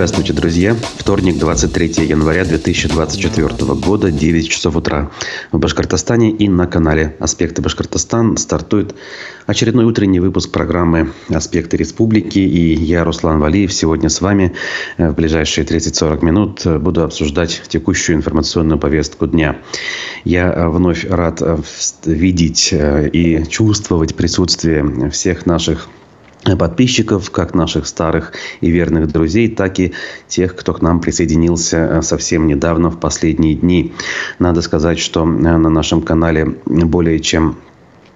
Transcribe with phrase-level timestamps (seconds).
[0.00, 0.74] Здравствуйте, друзья.
[0.96, 5.10] Вторник, 23 января 2024 года, 9 часов утра.
[5.52, 8.94] В Башкортостане и на канале «Аспекты Башкортостан» стартует
[9.44, 12.38] очередной утренний выпуск программы «Аспекты Республики».
[12.38, 14.54] И я, Руслан Валиев, сегодня с вами
[14.96, 19.58] в ближайшие 30-40 минут буду обсуждать текущую информационную повестку дня.
[20.24, 21.42] Я вновь рад
[22.06, 25.90] видеть и чувствовать присутствие всех наших
[26.44, 29.92] подписчиков, как наших старых и верных друзей, так и
[30.26, 33.92] тех, кто к нам присоединился э, совсем недавно, в последние дни.
[34.38, 37.56] Надо сказать, что э, на нашем канале более чем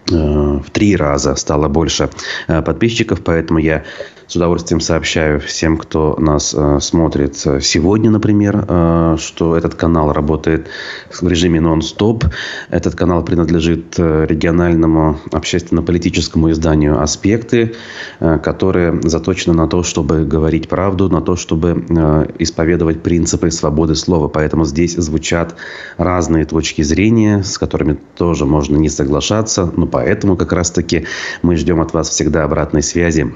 [0.06, 2.10] в три раза стало больше
[2.46, 3.84] подписчиков, поэтому я
[4.26, 10.68] с удовольствием сообщаю всем, кто нас э, смотрит сегодня, например, э, что этот канал работает
[11.12, 12.24] в режиме нон-стоп.
[12.70, 17.74] Этот канал принадлежит э, региональному общественно-политическому изданию «Аспекты»,
[18.20, 23.94] э, которое заточено на то, чтобы говорить правду, на то, чтобы э, исповедовать принципы свободы
[23.94, 24.28] слова.
[24.28, 25.54] Поэтому здесь звучат
[25.98, 29.70] разные точки зрения, с которыми тоже можно не соглашаться.
[29.76, 31.06] Но поэтому как раз-таки
[31.42, 33.32] мы ждем от вас всегда обратной связи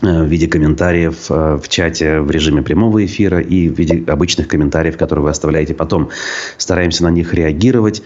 [0.00, 4.46] Э, в виде комментариев э, в чате в режиме прямого эфира и в виде обычных
[4.46, 6.10] комментариев, которые вы оставляете потом.
[6.56, 8.02] Стараемся на них реагировать.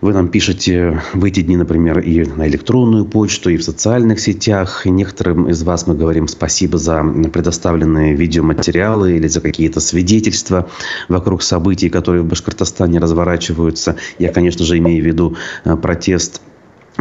[0.00, 4.86] Вы нам пишете в эти дни, например, и на электронную почту, и в социальных сетях.
[4.86, 10.70] И некоторым из вас мы говорим спасибо за предоставленные видеоматериалы или за какие-то свидетельства
[11.08, 13.96] вокруг событий, которые в Башкортостане разворачиваются.
[14.18, 16.40] Я, конечно же, имею в виду э, протест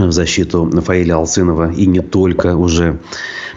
[0.07, 2.99] в защиту Фаиля Алсынова и не только уже.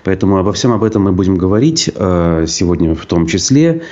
[0.05, 3.83] Поэтому обо всем об этом мы будем говорить э, сегодня в том числе.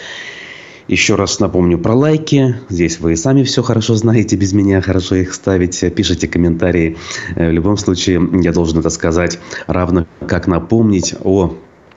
[0.88, 2.56] Еще раз напомню про лайки.
[2.68, 5.78] Здесь вы сами все хорошо знаете, без меня хорошо их ставить.
[5.94, 6.96] Пишите комментарии.
[7.36, 11.54] Э, в любом случае, я должен это сказать, равно как напомнить о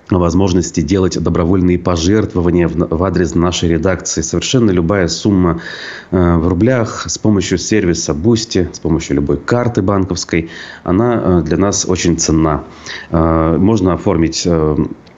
[0.09, 4.21] возможности делать добровольные пожертвования в адрес нашей редакции.
[4.21, 5.61] Совершенно любая сумма
[6.11, 10.49] э, в рублях с помощью сервиса Boosty, с помощью любой карты банковской,
[10.83, 12.63] она э, для нас очень ценна.
[13.09, 14.47] Э, можно оформить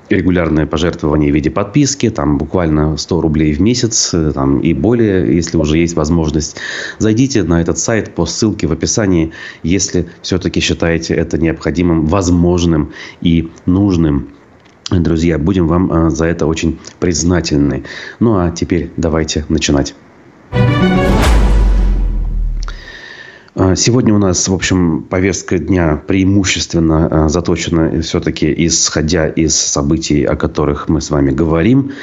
[0.09, 5.57] регулярное пожертвование в виде подписки, там буквально 100 рублей в месяц там, и более, если
[5.57, 6.57] уже есть возможность.
[7.00, 9.31] Зайдите на этот сайт по ссылке в описании,
[9.63, 12.91] если все-таки считаете это необходимым, возможным
[13.22, 14.34] и нужным.
[14.91, 17.85] Друзья, будем вам а, за это очень признательны.
[18.19, 19.96] Ну а теперь давайте начинать.
[23.56, 30.24] А, сегодня у нас, в общем, повестка дня преимущественно а, заточена все-таки исходя из событий,
[30.24, 31.94] о которых мы с вами говорим.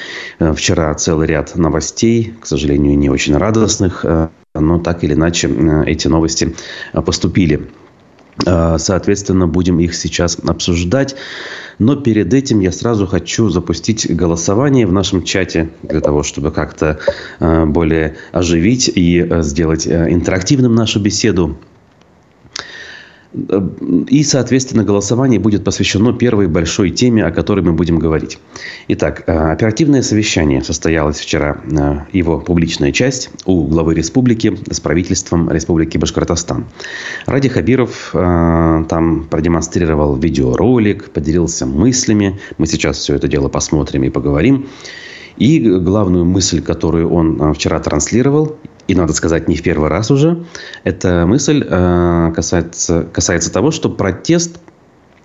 [0.41, 4.05] Вчера целый ряд новостей, к сожалению, не очень радостных,
[4.55, 5.49] но так или иначе
[5.87, 6.57] эти новости
[6.93, 7.69] поступили.
[8.39, 11.15] Соответственно, будем их сейчас обсуждать.
[11.79, 17.01] Но перед этим я сразу хочу запустить голосование в нашем чате для того, чтобы как-то
[17.41, 21.59] э, более оживить и э, сделать э, интерактивным нашу беседу.
[23.35, 28.39] И, соответственно, голосование будет посвящено первой большой теме, о которой мы будем говорить.
[28.89, 35.51] Итак, э, оперативное совещание состоялось вчера, э, его публичная часть у главы республики с правительством
[35.51, 36.67] Республики Башкортостан.
[37.25, 42.39] Ради Хабиров э, там продемонстрировал видеоролик, поделился мыслями.
[42.59, 44.69] Мы сейчас все это дело посмотрим и поговорим.
[45.39, 50.45] И главную мысль, которую он вчера транслировал, и надо сказать, не в первый раз уже,
[50.85, 54.59] эта мысль э, касается, касается того, что протест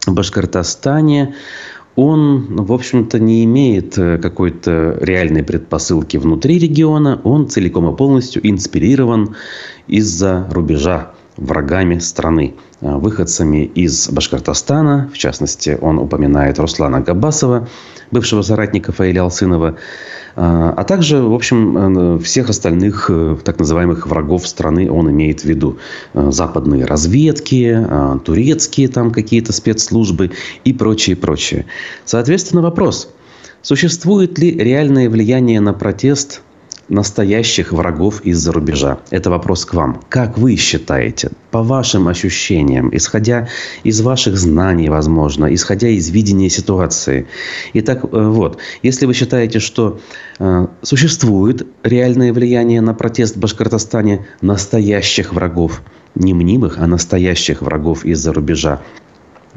[0.06, 1.36] в Башкортостане,
[1.98, 7.20] он, в общем-то, не имеет э, какой-то реальной предпосылки внутри региона.
[7.24, 9.36] Он целиком и полностью инспирирован
[9.88, 15.10] из-за рубежа врагами страны, э, выходцами из Башкортостана.
[15.12, 17.68] В частности, он упоминает Руслана Габасова,
[18.12, 19.78] бывшего соратника Фаиля Алсынова,
[20.40, 25.42] а, а также, в общем, э, всех остальных э, так называемых врагов страны он имеет
[25.42, 25.80] в виду.
[26.14, 27.88] Э, западные разведки,
[28.24, 30.30] турецкие там какие-то спецслужбы
[30.64, 31.66] и прочее, прочее.
[32.06, 33.10] Соответственно, вопрос.
[33.64, 36.44] Существует ли реальное влияние на протест
[36.90, 39.00] настоящих врагов из-за рубежа?
[39.10, 40.02] Это вопрос к вам.
[40.10, 43.48] Как вы считаете, по вашим ощущениям, исходя
[43.84, 47.28] из ваших знаний, возможно, исходя из видения ситуации?
[47.74, 50.00] Итак, э, вот, если вы считаете, что
[50.40, 55.82] э, существует реальное влияние на протест в Башкортостане настоящих врагов,
[56.16, 58.82] не мнимых, а настоящих врагов из-за рубежа,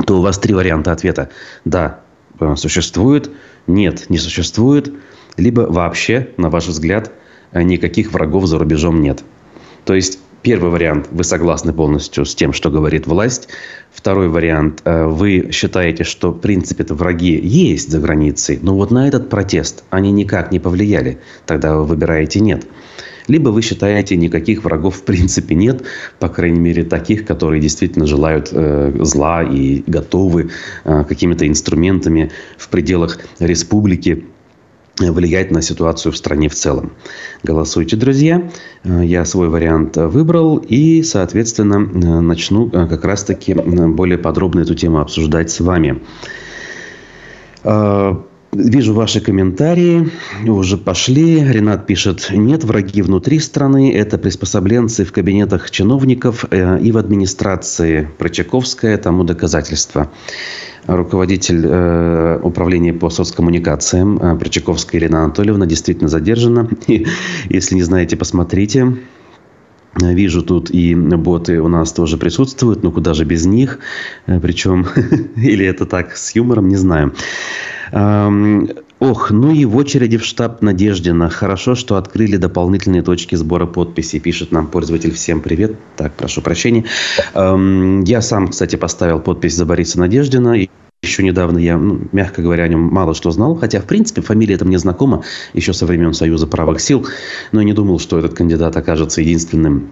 [0.06, 1.30] то у вас три варианта ответа.
[1.64, 2.00] Да,
[2.38, 3.30] э, существует,
[3.66, 4.92] нет, не существует,
[5.36, 7.12] либо вообще, на ваш взгляд,
[7.52, 9.25] никаких врагов за рубежом нет.
[9.85, 11.08] То есть Первый вариант.
[11.11, 13.49] Вы согласны полностью с тем, что говорит власть.
[13.93, 14.81] Второй вариант.
[14.87, 18.58] Э, вы считаете, что, в принципе-то, враги есть за границей.
[18.62, 21.19] Но вот на этот протест они никак не повлияли.
[21.44, 22.67] Тогда вы выбираете «нет».
[23.29, 25.82] Либо вы считаете, никаких врагов в принципе нет,
[26.19, 30.50] по крайней мере таких, которые действительно желают э, зла и готовы
[30.85, 34.25] э, какими-то инструментами в пределах республики
[35.00, 36.93] влиять на ситуацию в стране в целом.
[37.43, 38.50] Голосуйте, друзья.
[38.85, 44.75] Э, я свой вариант выбрал и, соответственно, э, начну э, как раз-таки более подробно эту
[44.75, 46.02] тему обсуждать с вами.
[48.52, 50.11] Вижу ваши комментарии,
[50.44, 51.41] уже пошли.
[51.41, 58.08] Ренат пишет, нет, враги внутри страны, это приспособленцы в кабинетах чиновников и в администрации.
[58.19, 60.11] Прочаковская тому доказательство
[60.87, 66.69] руководитель э, управления по соцкоммуникациям э, Причаковская Ирина Анатольевна действительно задержана.
[66.88, 67.06] И,
[67.49, 68.97] если не знаете, посмотрите.
[69.94, 73.79] Вижу тут и боты у нас тоже присутствуют, но куда же без них?
[74.26, 74.87] Э, Причем,
[75.37, 77.12] или это так, с юмором, не знаю.
[77.92, 81.31] Ох, ну и в очереди в штаб Надеждина.
[81.31, 84.20] Хорошо, что открыли дополнительные точки сбора подписей.
[84.20, 85.12] Пишет нам пользователь.
[85.12, 85.76] Всем привет.
[85.96, 86.84] Так, прошу прощения.
[87.34, 90.66] Я сам, кстати, поставил подпись за Бориса Надеждина.
[91.02, 93.54] Еще недавно я, ну, мягко говоря, о нем мало что знал.
[93.54, 97.06] Хотя, в принципе, фамилия эта мне знакома еще со времен Союза правых сил.
[97.52, 99.88] Но я не думал, что этот кандидат окажется единственным,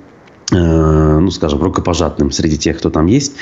[0.52, 3.36] э, ну, скажем, рукопожатным среди тех, кто там есть.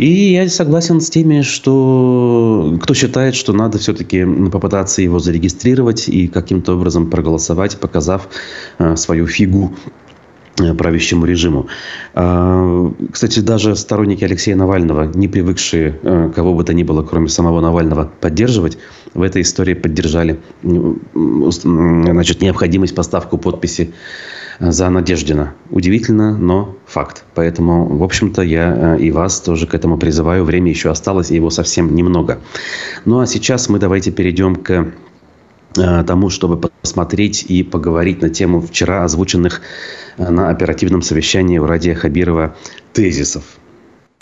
[0.00, 6.26] И я согласен с теми, что кто считает, что надо все-таки попытаться его зарегистрировать и
[6.26, 8.26] каким-то образом проголосовать, показав
[8.78, 9.74] э, свою фигу
[10.58, 11.66] э, правящему режиму.
[12.14, 17.28] А, кстати, даже сторонники Алексея Навального, не привыкшие э, кого бы то ни было, кроме
[17.28, 18.78] самого Навального, поддерживать,
[19.12, 20.38] в этой истории поддержали
[21.12, 23.92] значит, необходимость поставку подписи
[24.60, 25.54] за Надеждина.
[25.70, 27.24] Удивительно, но факт.
[27.34, 30.44] Поэтому, в общем-то, я э, и вас тоже к этому призываю.
[30.44, 32.40] Время еще осталось, и его совсем немного.
[33.06, 34.92] Ну, а сейчас мы давайте перейдем к
[35.78, 39.62] э, тому, чтобы посмотреть и поговорить на тему вчера озвученных
[40.18, 42.54] э, на оперативном совещании у Радия Хабирова
[42.92, 43.44] тезисов.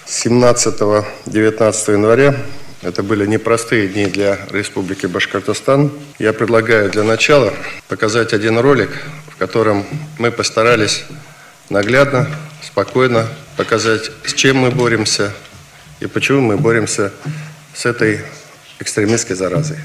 [0.07, 2.37] 17-19 января
[2.81, 5.91] это были непростые дни для Республики Башкортостан.
[6.21, 7.53] Я предлагаю для начала
[7.89, 8.91] показать один ролик,
[9.39, 9.87] в котором
[10.19, 11.05] мы постарались
[11.71, 12.29] наглядно,
[12.61, 15.33] спокойно показать, с чем мы боремся
[16.01, 17.13] и почему мы боремся
[17.73, 18.23] с этой
[18.81, 19.79] экстремистской заразой.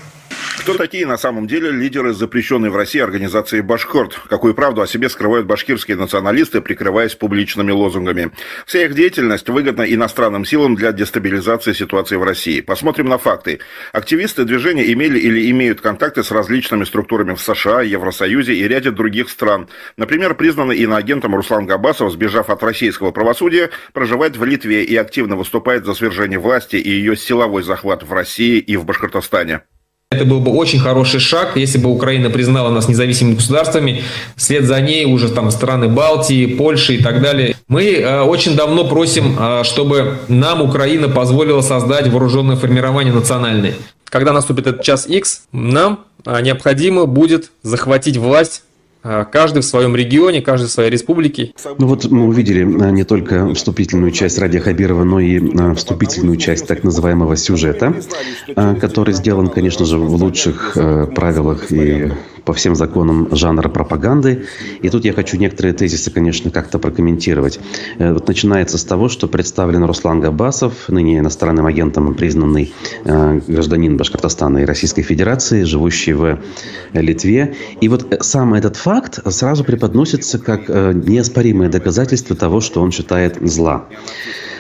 [0.64, 4.18] Кто такие на самом деле лидеры запрещенной в России организации «Башкорт»?
[4.30, 8.32] Какую правду о себе скрывают башкирские националисты, прикрываясь публичными лозунгами?
[8.66, 12.62] Вся их деятельность выгодна иностранным силам для дестабилизации ситуации в России.
[12.62, 13.60] Посмотрим на факты.
[13.92, 19.30] Активисты движения имели или имеют контакты с различными структурами в США, Евросоюзе и ряде других
[19.30, 19.68] стран.
[19.98, 25.86] Например, признанный иноагентом Руслан Габасов, сбежав от российского правосудия, проживает в Литве и активно выступает
[25.86, 29.64] за свержение власти и ее силовой захват в России и в Башкортостане.
[30.14, 34.04] Это был бы очень хороший шаг, если бы Украина признала нас независимыми государствами,
[34.36, 37.56] вслед за ней уже там страны Балтии, Польши и так далее.
[37.68, 43.74] Мы э, очень давно просим, э, чтобы нам Украина позволила создать вооруженное формирование национальное.
[44.06, 48.62] Когда наступит этот час X, нам э, необходимо будет захватить власть
[49.04, 51.54] каждый в своем регионе, каждый в своей республике.
[51.78, 56.38] Ну вот мы увидели а, не только вступительную часть Ради Хабирова, но и а, вступительную
[56.38, 57.94] часть так называемого сюжета,
[58.80, 60.78] который сделан, конечно же, в лучших
[61.16, 62.12] правилах и
[62.46, 64.46] по всем законам жанра пропаганды.
[64.82, 67.60] И тут я хочу некоторые тезисы, конечно, как-то прокомментировать.
[67.98, 72.74] Э, вот начинается с того, что представлен Руслан Габасов, ныне иностранным агентом признанный
[73.06, 76.40] э, гражданин Башкортостана и Российской Федерации, живущий в
[76.94, 77.56] Литве.
[77.82, 83.38] И вот э, сам этот факт сразу преподносится как неоспоримое доказательство того, что он считает
[83.42, 83.88] зла.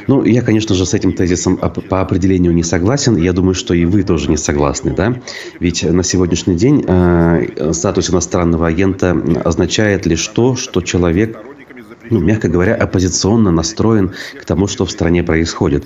[0.08, 3.18] Ну, я, конечно же, с этим тезисом по определению не согласен.
[3.18, 5.22] Я думаю, что и вы тоже не согласны, да?
[5.60, 11.38] Ведь на сегодняшний день э, статус иностранного агента означает лишь то, что человек
[12.14, 15.86] ну, мягко говоря, оппозиционно настроен к тому, что в стране происходит.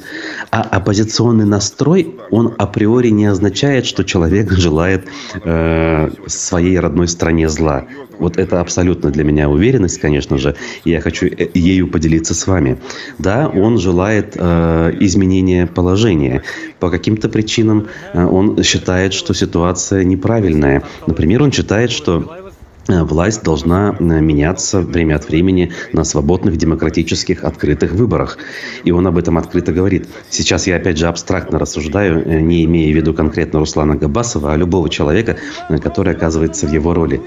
[0.51, 5.07] А оппозиционный настрой, он априори не означает, что человек желает
[5.43, 7.85] э, своей родной стране зла.
[8.19, 10.55] Вот это абсолютно для меня уверенность, конечно же,
[10.85, 12.77] я хочу э, ею поделиться с вами.
[13.19, 16.43] Да, он желает э, изменения положения.
[16.79, 20.83] По каким-то причинам э, он считает, что ситуация неправильная.
[21.05, 22.46] Например, он считает, что
[22.87, 28.37] власть должна э, меняться время от времени на свободных, демократических, открытых выборах.
[28.83, 30.07] И он об этом открыто говорит.
[30.29, 34.89] Сейчас я опять же абстрактно рассуждаю, не имея в виду конкретно Руслана Габасова, а любого
[34.89, 35.37] человека,
[35.81, 37.21] который оказывается в его роли.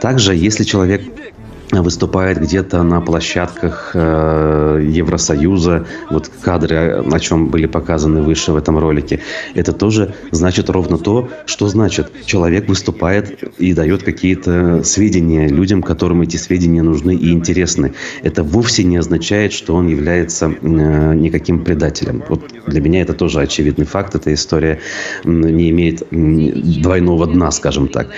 [0.00, 1.02] Также, если человек
[1.72, 8.78] выступает где-то на площадках э, Евросоюза, вот кадры, о чем были показаны выше в этом
[8.78, 9.20] ролике,
[9.54, 12.10] это тоже значит ровно то, что значит.
[12.26, 17.94] Человек выступает и дает какие-то сведения людям, которым эти сведения нужны и интересны.
[18.22, 22.22] Это вовсе не означает, что он является э, никаким предателем.
[22.28, 24.14] Вот для меня это тоже очевидный факт.
[24.14, 24.80] Эта история
[25.24, 28.08] не имеет двойного дна, скажем так.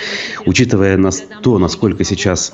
[0.44, 2.52] Учитывая нас, то, насколько сейчас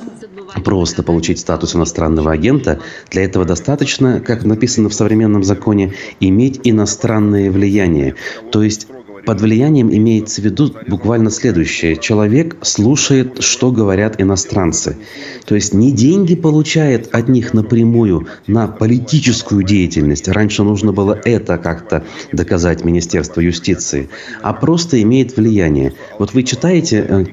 [0.64, 2.80] просто получить статус иностранного агента.
[3.11, 8.14] Для этого достаточно, как написано в современном законе, иметь иностранное влияние.
[8.50, 8.87] То есть
[9.25, 11.97] под влиянием имеется в виду буквально следующее.
[11.97, 14.97] Человек слушает, что говорят иностранцы.
[15.45, 20.29] То есть не деньги получает от них напрямую на политическую деятельность.
[20.29, 24.09] Раньше нужно было это как-то доказать Министерству юстиции.
[24.43, 25.95] А просто имеет влияние.
[26.19, 27.25] Вот вы читаете э,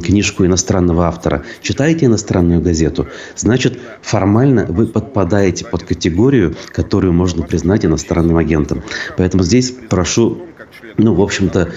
[0.00, 7.84] книжку иностранного автора, читаете иностранную газету, значит формально вы подпадаете под категорию, которую можно признать
[7.84, 8.82] иностранным агентом.
[9.16, 10.42] Поэтому здесь прошу
[10.96, 11.70] ну, в общем-то,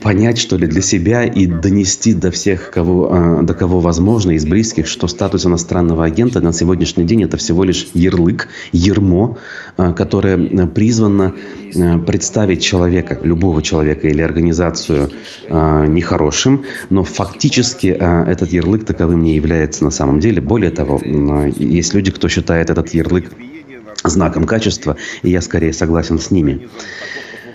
[0.00, 4.44] понять, что ли, для себя и донести до всех, кого, а, до кого возможно, из
[4.44, 9.38] близких, что статус иностранного агента на сегодняшний день это всего лишь ярлык, ермо,
[9.76, 11.34] а, которое призвано
[11.74, 15.10] а, представить человека, любого человека или организацию
[15.48, 20.40] нехорошим, но фактически этот ярлык таковым не является на самом деле.
[20.40, 21.00] Более того,
[21.56, 23.30] есть люди, кто считает этот ярлык
[24.04, 26.68] знаком качества, и я скорее согласен с ними.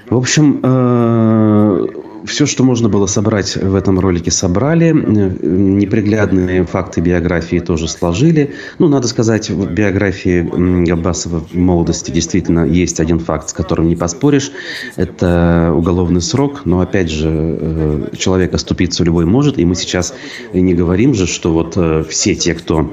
[0.09, 1.87] В общем, э,
[2.25, 4.91] все, что можно было собрать в этом ролике, собрали.
[4.91, 8.53] Неприглядные факты биографии тоже сложили.
[8.79, 13.95] Ну, надо сказать, в биографии Габбасова в молодости действительно есть один факт, с которым не
[13.95, 14.51] поспоришь.
[14.95, 16.61] Это уголовный срок.
[16.65, 19.59] Но, опять же, э, человек оступиться любой может.
[19.59, 20.13] И мы сейчас
[20.53, 22.91] не говорим же, что вот э, все те, кто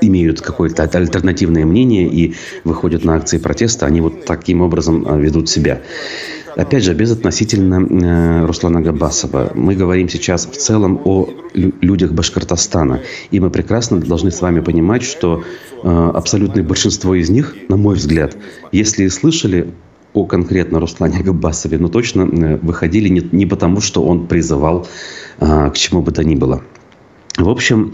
[0.00, 5.48] имеют какое-то альтернативное мнение и выходят на акции протеста, они вот таким образом а, ведут
[5.48, 5.80] себя.
[6.56, 9.52] Опять же, безотносительно э, Руслана Габасова.
[9.54, 13.00] Мы говорим сейчас в целом о людях Башкортостана.
[13.30, 15.44] И мы прекрасно должны с вами понимать, что
[15.82, 18.38] э, абсолютное большинство из них, на мой взгляд,
[18.72, 19.74] если и слышали
[20.14, 24.88] о конкретно Руслане Габасове, но точно э, выходили не, не потому, что он призывал
[25.40, 26.62] э, к чему бы то ни было.
[27.36, 27.92] В общем,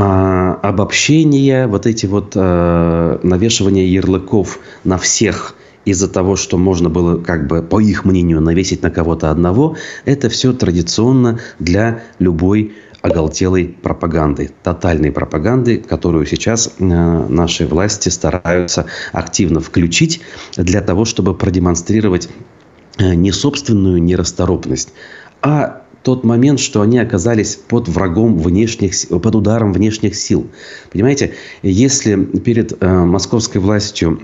[0.00, 7.20] а, обобщение, вот эти вот а, навешивание ярлыков на всех из-за того, что можно было,
[7.20, 13.76] как бы, по их мнению, навесить на кого-то одного, это все традиционно для любой оголтелой
[13.82, 20.20] пропаганды, тотальной пропаганды, которую сейчас э, наши власти стараются активно включить
[20.56, 22.28] для того, чтобы продемонстрировать
[22.98, 24.92] э, не собственную нерасторопность,
[25.42, 30.46] а тот момент, что они оказались под врагом внешних, под ударом внешних сил.
[30.92, 34.20] Понимаете, если перед э, московской властью,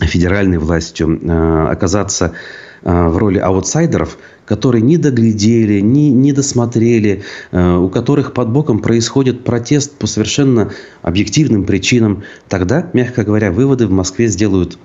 [0.00, 2.32] федеральной властью э, оказаться
[2.82, 8.80] э, в роли аутсайдеров, которые не доглядели, не, не досмотрели, э, у которых под боком
[8.80, 10.70] происходит протест по совершенно
[11.02, 14.78] объективным причинам, тогда, мягко говоря, выводы в Москве сделают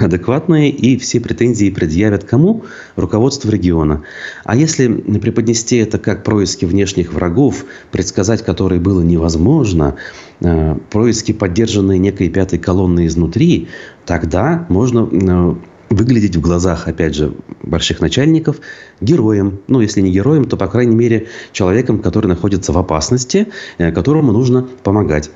[0.00, 2.64] адекватные и все претензии предъявят кому?
[2.96, 4.02] Руководству региона.
[4.44, 9.96] А если преподнести это как происки внешних врагов, предсказать которые было невозможно,
[10.40, 13.68] э, происки, поддержанные некой пятой колонной изнутри,
[14.06, 15.54] тогда можно э,
[15.92, 18.60] выглядеть в глазах, опять же, больших начальников
[19.00, 19.60] героем.
[19.68, 24.32] Ну, если не героем, то, по крайней мере, человеком, который находится в опасности, э, которому
[24.32, 25.30] нужно помогать.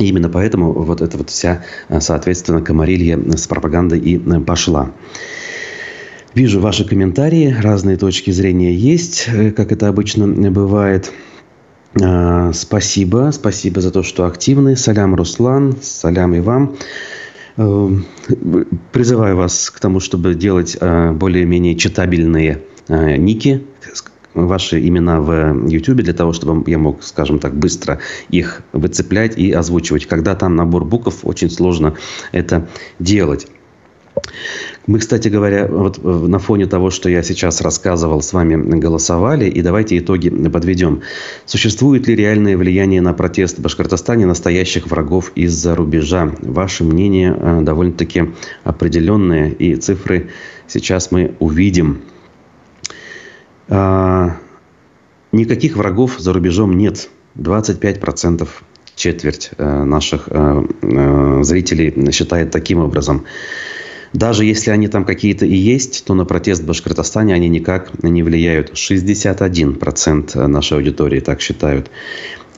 [0.00, 4.90] И именно поэтому вот эта вот вся, э, соответственно, комарилья с пропагандой и э, пошла.
[6.34, 11.12] Вижу ваши комментарии, разные точки зрения есть, э, как это обычно бывает.
[12.52, 14.76] Спасибо, спасибо за то, что активны.
[14.76, 16.76] Салям, Руслан, салям и вам.
[17.56, 23.64] Призываю вас к тому, чтобы делать более-менее читабельные ники,
[24.34, 29.52] ваши имена в YouTube для того, чтобы я мог, скажем так, быстро их выцеплять и
[29.52, 30.06] озвучивать.
[30.06, 31.94] Когда там набор букв, очень сложно
[32.32, 32.68] это
[32.98, 33.46] делать.
[34.86, 39.62] Мы, кстати говоря, вот на фоне того, что я сейчас рассказывал, с вами голосовали, и
[39.62, 41.02] давайте итоги подведем.
[41.46, 46.32] Существует ли реальное влияние на протест в Башкортостане настоящих врагов из-за рубежа?
[46.40, 48.30] Ваше мнение э, довольно-таки
[48.64, 50.30] определенное, и цифры
[50.66, 52.02] сейчас мы увидим.
[53.70, 54.36] А,
[55.32, 57.08] никаких врагов за рубежом нет.
[57.36, 58.48] 25%
[58.96, 63.24] четверть э, наших э, э, зрителей считает таким образом.
[64.12, 68.22] Даже если они там какие-то и есть, то на протест в Башкортостане они никак не
[68.24, 68.72] влияют.
[68.72, 71.90] 61% нашей аудитории так считают.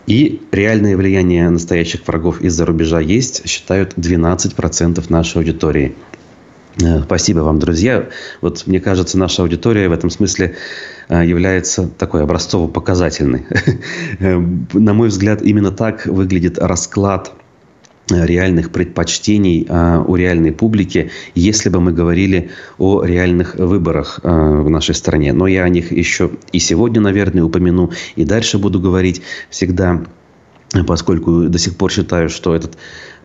[0.06, 5.94] И реальное влияние настоящих врагов из-за рубежа есть, считают 12% нашей аудитории.
[6.80, 8.08] Э, спасибо вам, друзья.
[8.40, 10.56] Вот мне кажется, наша аудитория в этом смысле
[11.08, 13.46] э, является такой образцово-показательной.
[14.18, 14.38] Э,
[14.72, 17.32] на мой взгляд, именно так выглядит расклад
[18.10, 19.66] реальных предпочтений
[20.06, 25.32] у реальной публики, если бы мы говорили о реальных выборах в нашей стране.
[25.32, 30.02] Но я о них еще и сегодня, наверное, упомяну, и дальше буду говорить всегда,
[30.86, 32.76] поскольку до сих пор считаю, что этот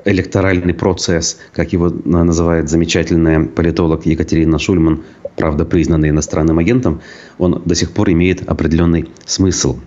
[0.07, 5.03] электоральный процесс, как его называет замечательная политолог Екатерина Шульман,
[5.35, 7.01] правда признанный иностранным агентом,
[7.37, 9.77] он до сих пор имеет определенный смысл.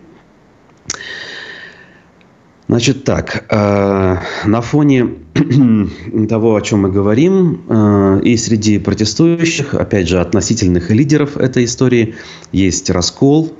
[2.68, 5.16] Значит так, э, на фоне
[6.28, 12.14] того, о чем мы говорим, э, и среди протестующих, опять же, относительных лидеров этой истории,
[12.52, 13.52] есть раскол,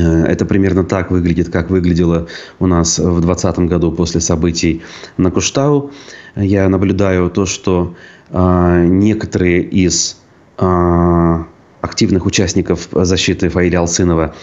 [0.00, 4.82] это примерно так выглядит, как выглядело у нас в 2020 году после событий
[5.16, 5.90] на Куштау.
[6.34, 7.94] Я наблюдаю то, что
[8.30, 10.16] э, некоторые из
[10.58, 11.44] э,
[11.82, 14.34] активных участников защиты Фаиля Алсынова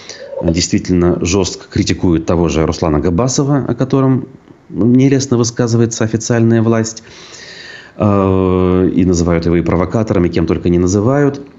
[0.44, 4.28] действительно жестко критикуют того же Руслана Габасова, о котором
[4.70, 7.04] нелестно высказывается официальная власть,
[7.98, 11.42] и называют его и провокатором, и кем только не называют–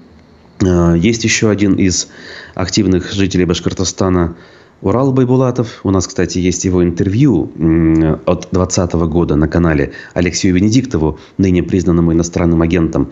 [0.61, 2.09] есть еще один из
[2.55, 4.35] активных жителей Башкортостана
[4.81, 5.81] Урал Байбулатов.
[5.83, 7.43] У нас, кстати, есть его интервью
[8.25, 13.11] от 2020 года на канале Алексею Венедиктову, ныне признанному иностранным агентом.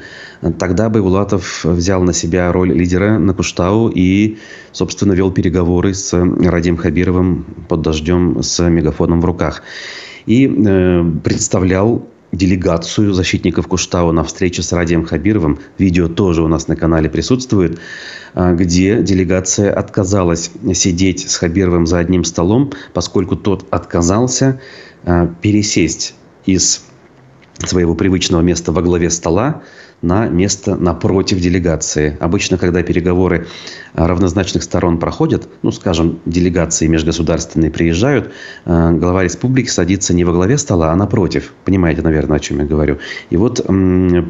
[0.58, 4.38] Тогда Байбулатов взял на себя роль лидера на Куштау и,
[4.72, 9.62] собственно, вел переговоры с Радием Хабировым под дождем с мегафоном в руках.
[10.26, 15.60] И э, представлял делегацию защитников Куштау на встрече с Радием Хабировым.
[15.78, 17.80] Видео тоже у нас на канале присутствует,
[18.34, 24.62] а, где делегация отказалась сидеть с Хабировым за одним столом, поскольку тот отказался
[25.04, 26.84] а, пересесть из
[27.58, 29.64] своего привычного места во главе стола
[30.02, 32.18] на место напротив делегации.
[32.20, 33.48] Обычно, когда переговоры
[33.94, 38.32] равнозначных сторон проходят, ну, скажем, делегации межгосударственные приезжают,
[38.66, 41.54] э, глава республики садится не во главе стола, а напротив.
[41.66, 43.00] Понимаете, наверное, о чем я говорю.
[43.30, 43.66] И вот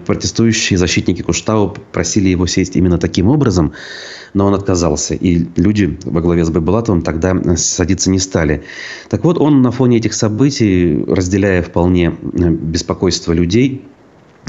[0.05, 3.73] протестующие защитники Куштау просили его сесть именно таким образом,
[4.33, 5.13] но он отказался.
[5.13, 8.63] И люди во главе с Байбулатовым тогда садиться не стали.
[9.09, 13.85] Так вот, он на фоне этих событий, разделяя вполне беспокойство людей,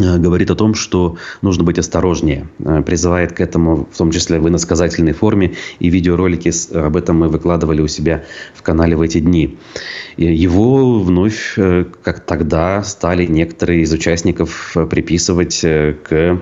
[0.01, 2.49] говорит о том, что нужно быть осторожнее.
[2.59, 5.55] Э, призывает к этому, в том числе в иносказательной форме.
[5.79, 9.59] И видеоролики об этом мы выкладывали у себя в канале в эти дни.
[10.17, 16.41] Его вновь, э, как тогда, стали некоторые из участников приписывать к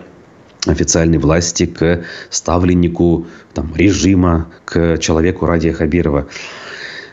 [0.67, 6.29] официальной власти, к ставленнику там, режима, к человеку Радия Хабирова.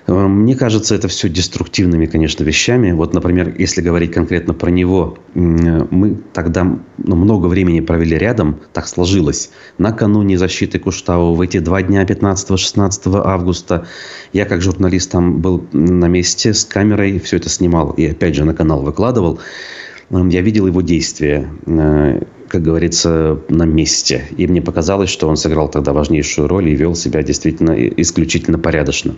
[0.07, 2.91] Э, мне кажется, это все деструктивными, конечно, вещами.
[2.91, 6.63] Вот, например, если говорить конкретно про него, мы тогда
[6.97, 9.51] ну, много времени провели рядом, так сложилось.
[9.77, 13.87] Накануне защиты Куштау, в эти два дня, 15-16 августа,
[14.33, 18.45] я как журналист там был на месте с камерой, все это снимал и опять же
[18.45, 19.39] на канал выкладывал.
[20.11, 24.25] Я видел его действия э, как говорится, на месте.
[24.37, 29.15] И мне показалось, что он сыграл тогда важнейшую роль и вел себя действительно исключительно порядочно.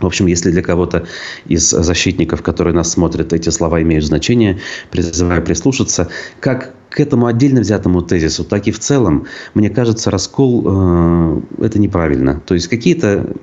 [0.00, 1.06] В общем, если для кого-то
[1.46, 4.58] из защитников, которые нас смотрят, эти слова имеют значение,
[4.90, 6.08] призываю прислушаться.
[6.40, 11.78] Как к этому отдельно взятому тезису, так и в целом, мне кажется, раскол э, это
[11.78, 12.40] неправильно.
[12.46, 13.34] То есть какие-то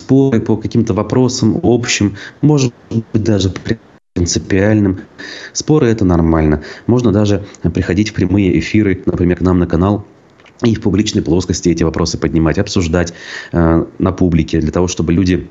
[0.00, 3.52] споры по каким-то вопросам общим, может быть даже
[4.14, 5.00] принципиальным.
[5.52, 6.62] Споры это нормально.
[6.86, 10.06] Можно даже приходить в прямые эфиры, например, к нам на канал
[10.62, 13.12] и в публичной плоскости эти вопросы поднимать, обсуждать
[13.52, 15.48] э, на публике, для того, чтобы люди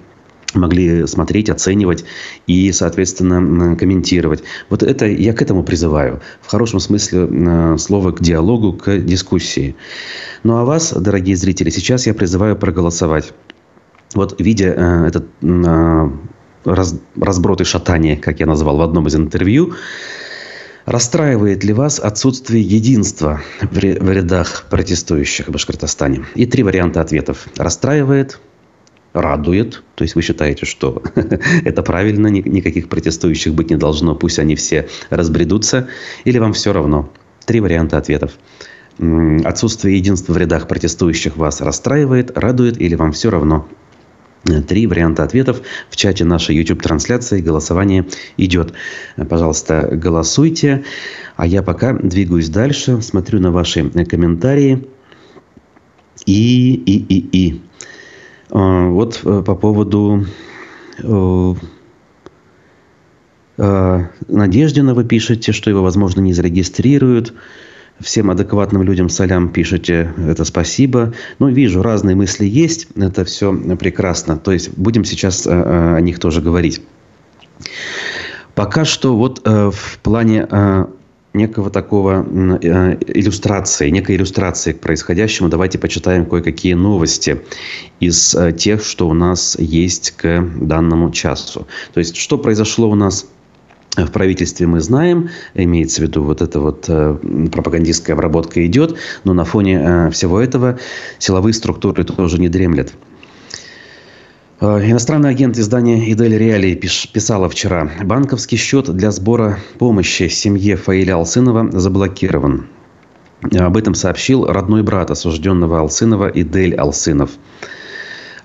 [0.54, 2.06] могли смотреть, оценивать
[2.48, 4.44] и, соответственно, комментировать.
[4.70, 6.22] Вот это я к этому призываю.
[6.42, 9.76] В хорошем смысле слова к диалогу, к дискуссии.
[10.44, 13.34] Ну а вас, дорогие зрители, сейчас я призываю проголосовать.
[14.14, 16.10] Вот видя э, этот э,
[16.66, 19.74] раз, разброд и шатание, как я назвал в одном из интервью,
[20.86, 26.26] Расстраивает ли вас отсутствие единства в рядах протестующих в Башкортостане?
[26.36, 27.48] И три варианта ответов.
[27.56, 28.40] Расстраивает,
[29.14, 29.84] радует.
[29.96, 31.02] То есть вы считаете, что
[31.64, 35.88] это правильно, никаких протестующих быть не должно, пусть они все разбредутся,
[36.26, 37.10] или вам все равно?
[37.46, 38.32] Три варианта ответов.
[39.44, 43.68] Отсутствие единства в рядах протестующих вас расстраивает, радует или вам все равно?
[44.68, 47.42] Три варианта ответов в чате нашей YouTube-трансляции.
[47.42, 48.74] Голосование идет.
[49.30, 50.84] Пожалуйста, голосуйте.
[51.38, 54.86] А я пока двигаюсь дальше, смотрю на ваши комментарии.
[56.26, 57.62] И, и, и, и.
[58.54, 60.26] А, вот э, по поводу
[61.00, 61.54] э,
[63.58, 67.34] Э, Надеждина вы пишете, что его, возможно, не зарегистрируют.
[68.00, 71.14] Всем адекватным людям солям пишете это спасибо.
[71.40, 72.88] Ну, вижу, разные мысли есть.
[72.96, 74.38] Это все прекрасно.
[74.38, 76.82] То есть, будем сейчас о них тоже говорить.
[78.56, 80.48] Пока что вот в плане
[81.34, 87.42] некого такого э, иллюстрации, некой иллюстрации к происходящему, давайте почитаем кое-какие новости
[88.00, 91.68] из э, тех, что у нас есть к данному часу.
[91.94, 93.26] То есть, что произошло у нас
[93.96, 97.18] в правительстве мы знаем, имеется в виду вот эта вот э,
[97.52, 100.80] пропагандистская обработка идет, но на фоне всего этого
[101.20, 102.94] силовые структуры тоже не дремлят.
[104.60, 107.90] Э, иностранный агент издания «Идель Реалии» писала вчера.
[108.04, 112.68] Банковский счет для сбора помощи семье Фаиля Алсынова заблокирован.
[113.52, 117.32] Об этом сообщил родной брат осужденного Алсынова Идель Алсынов.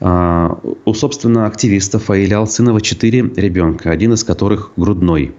[0.01, 0.49] Э,
[0.85, 5.35] у, собственно, активиста Фаиля Алсынова четыре ребенка, один из которых грудной.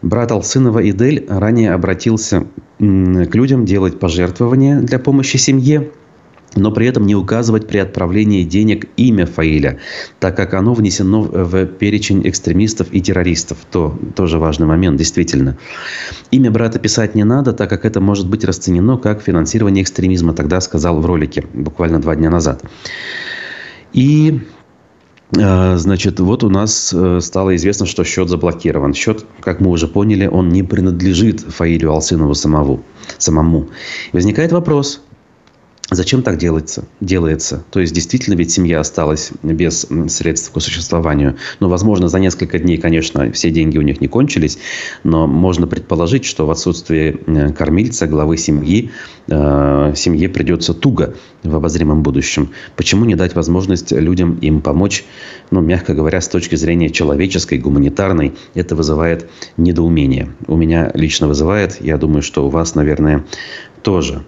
[0.00, 2.46] Брат Алсынова Идель ранее обратился
[2.78, 5.90] к людям делать пожертвования для помощи семье–
[6.56, 9.78] но при этом не указывать при отправлении денег имя Фаиля,
[10.20, 13.58] так как оно внесено в перечень экстремистов и террористов.
[13.70, 15.56] То тоже важный момент, действительно.
[16.30, 20.60] Имя брата писать не надо, так как это может быть расценено как финансирование экстремизма, тогда
[20.60, 22.62] сказал в ролике, буквально два дня назад.
[23.92, 24.40] И
[25.36, 28.94] э, Значит, вот у нас э, стало известно, что счет заблокирован.
[28.94, 32.82] Счет, как мы уже поняли, он не принадлежит Фаилю Алсынову самому.
[33.18, 33.68] самому.
[34.12, 35.00] Возникает вопрос,
[35.94, 36.84] Зачем так делается?
[37.00, 37.64] делается?
[37.70, 41.36] То есть, действительно, ведь семья осталась без средств к существованию.
[41.60, 44.58] Ну, возможно, за несколько дней, конечно, все деньги у них не кончились,
[45.04, 48.90] но можно предположить, что в отсутствие э, кормильца, главы семьи,
[49.28, 52.50] э, семье придется туго в обозримом будущем.
[52.76, 55.04] Почему не дать возможность людям им помочь,
[55.50, 60.32] ну, мягко говоря, с точки зрения человеческой, гуманитарной, это вызывает недоумение.
[60.48, 63.24] У меня лично вызывает, я думаю, что у вас, наверное,
[63.82, 64.24] тоже.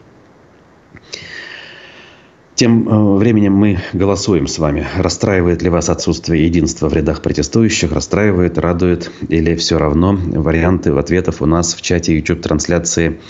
[2.57, 4.87] Тем э, временем мы голосуем с вами.
[4.97, 7.93] Расстраивает ли вас отсутствие единства в рядах протестующих?
[7.93, 10.17] Расстраивает, радует или все равно?
[10.17, 13.21] Варианты ответов у нас в чате YouTube-трансляции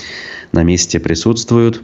[0.53, 1.83] на месте присутствуют.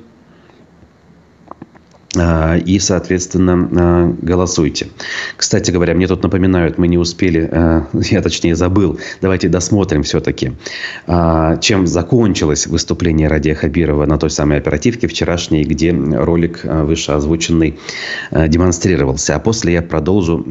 [2.16, 4.88] А, и, соответственно, а, голосуйте.
[5.36, 10.52] Кстати говоря, мне тут напоминают, мы не успели, а, я точнее забыл, давайте досмотрим все-таки,
[11.60, 17.78] чем закончилось выступление Радия Хабирова на той самой оперативке вчерашней, где ролик вышеозвученный
[18.30, 19.36] демонстрировался.
[19.36, 20.44] А после я продолжу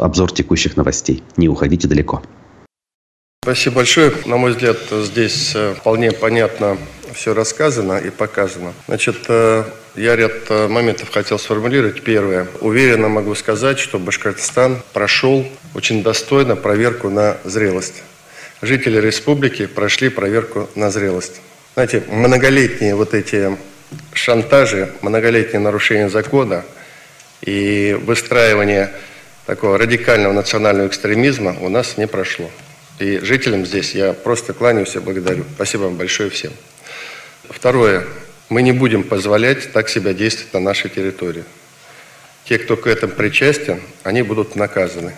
[0.00, 1.22] обзор текущих новостей.
[1.36, 2.22] Не уходите далеко.
[3.46, 4.12] Спасибо большое.
[4.26, 6.78] На мой взгляд, здесь э, вполне понятно
[7.16, 8.74] все рассказано и показано.
[8.86, 12.02] Значит, э, я ряд э, моментов хотел сформулировать.
[12.02, 12.46] Первое.
[12.60, 18.02] Уверенно могу сказать, что Башкортостан прошел очень достойно проверку на зрелость.
[18.62, 21.40] Жители республики прошли проверку на зрелость.
[21.74, 23.56] Знаете, многолетние вот эти
[24.12, 26.64] шантажи, многолетние нарушения закона
[27.40, 28.92] и выстраивание
[29.46, 32.50] такого радикального национального экстремизма у нас не прошло.
[32.98, 35.44] И жителям здесь я просто кланяюсь и благодарю.
[35.54, 36.52] Спасибо вам большое всем.
[37.48, 38.06] Второе.
[38.48, 41.44] Мы не будем позволять так себя действовать на нашей территории.
[42.44, 45.14] Те, кто к этому причастен, они будут наказаны.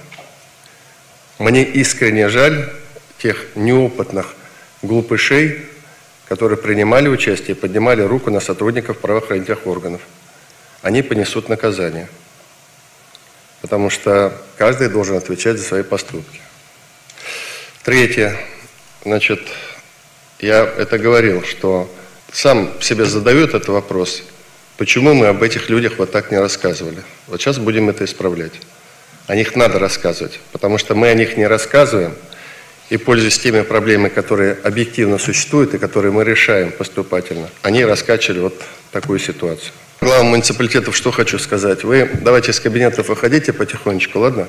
[1.39, 2.73] Мне искренне жаль
[3.19, 4.35] тех неопытных
[4.83, 5.67] глупышей,
[6.27, 10.01] которые принимали участие и поднимали руку на сотрудников правоохранительных органов.
[10.83, 12.09] Они понесут наказание.
[13.61, 16.41] Потому что каждый должен отвечать за свои поступки.
[17.83, 18.37] Третье.
[19.05, 19.41] Значит,
[20.39, 21.93] я это говорил, что
[22.33, 24.23] сам себе задаю этот вопрос,
[24.77, 27.03] почему мы об этих людях вот так не рассказывали.
[27.27, 28.53] Вот сейчас будем это исправлять.
[29.27, 32.15] О них надо рассказывать, потому что мы о них не рассказываем,
[32.91, 38.55] и пользуясь теми проблемами, которые объективно существуют и которые мы решаем поступательно, они раскачивали вот
[38.93, 39.73] такую ситуацию.
[40.01, 41.85] Главам муниципалитетов что хочу сказать.
[41.85, 44.49] Вы давайте из кабинетов выходите потихонечку, ладно?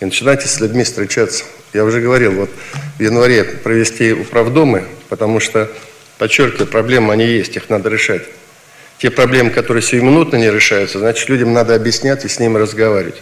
[0.00, 1.44] И начинайте с людьми встречаться.
[1.72, 2.50] Я уже говорил, вот
[2.98, 5.70] в январе провести управдомы, потому что
[6.18, 8.22] Подчеркиваю, проблемы они есть, их надо решать.
[8.98, 13.20] Те проблемы, которые сиюминутно не решаются, значит, людям надо объяснять и с ними разговаривать.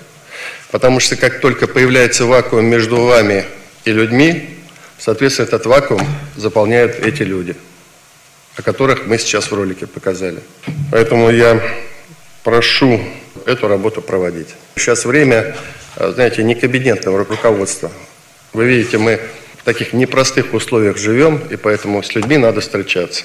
[0.70, 3.44] Потому что как только появляется вакуум между вами
[3.84, 4.58] и людьми,
[4.98, 7.56] соответственно, этот вакуум заполняют эти люди,
[8.56, 10.40] о которых мы сейчас в ролике показали.
[10.92, 11.60] Поэтому я
[12.44, 13.00] прошу
[13.46, 14.48] эту работу проводить.
[14.76, 15.56] Сейчас время,
[15.96, 17.90] знаете, не кабинетного руководства.
[18.52, 19.20] Вы видите, мы
[19.60, 23.24] в таких непростых условиях живем, и поэтому с людьми надо встречаться.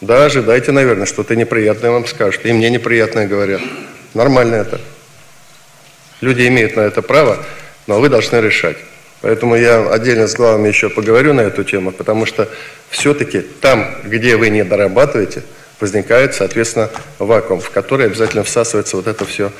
[0.00, 3.62] Да, ожидайте, наверное, что-то неприятное вам скажут, и мне неприятное говорят.
[4.12, 4.80] Нормально это.
[6.20, 7.38] Люди имеют на это право,
[7.86, 8.76] но вы должны решать.
[9.20, 12.48] Поэтому я отдельно с главами еще поговорю на эту тему, потому что
[12.90, 15.42] все-таки там, где вы не дорабатываете,
[15.80, 19.52] возникает, соответственно, вакуум, в который обязательно всасывается вот это все,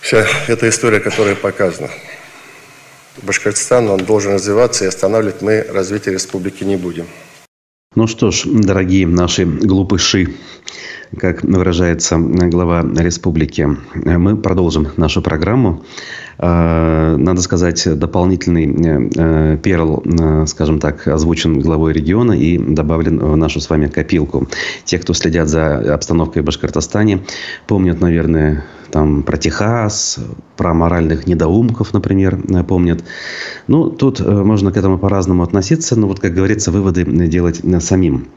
[0.00, 1.90] вся эта история, которая показана.
[3.22, 7.06] Башкортостан, он должен развиваться, и останавливать мы развитие республики не будем.
[7.96, 10.36] Ну что ж, дорогие наши глупыши,
[11.18, 15.84] как выражается глава республики, мы продолжим нашу программу.
[16.42, 23.18] А, надо сказать, дополнительный э, э, перл, э, скажем так, озвучен главой региона и добавлен
[23.18, 24.48] в нашу с вами копилку.
[24.86, 27.20] Те, кто следят за обстановкой в Башкортостане,
[27.66, 30.18] помнят, наверное, там про Техас,
[30.56, 33.04] про моральных недоумков, например, помнят.
[33.66, 38.28] Ну, тут можно к этому по-разному относиться, но вот, как говорится, выводы делать самим.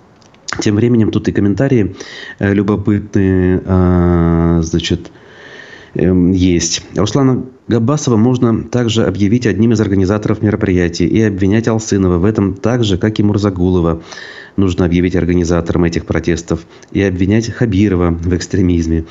[0.60, 1.96] Тем временем тут и комментарии
[2.39, 3.62] любопытные,
[4.62, 5.10] значит,
[5.96, 6.84] есть.
[6.96, 12.84] Руслана Габбасова можно также объявить одним из организаторов мероприятий и обвинять Алсынова в этом так
[12.84, 14.02] же, как и Мурзагулова.
[14.56, 19.06] Нужно объявить организатором этих протестов и обвинять Хабирова в экстремизме.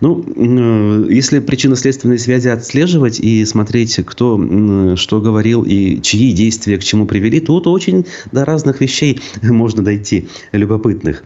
[0.00, 6.84] Ну, э, если причинно-следственные связи отслеживать и смотреть, кто что говорил и чьи действия к
[6.84, 11.22] чему привели, то очень до разных вещей можно дойти, любопытных.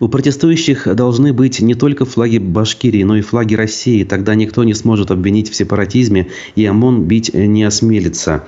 [0.00, 4.02] У протестующих должны быть не только флаги Башкирии, но и флаги России.
[4.04, 8.44] Тогда никто не сможет обвинить в сепаратизме, и ОМОН бить не осмелится.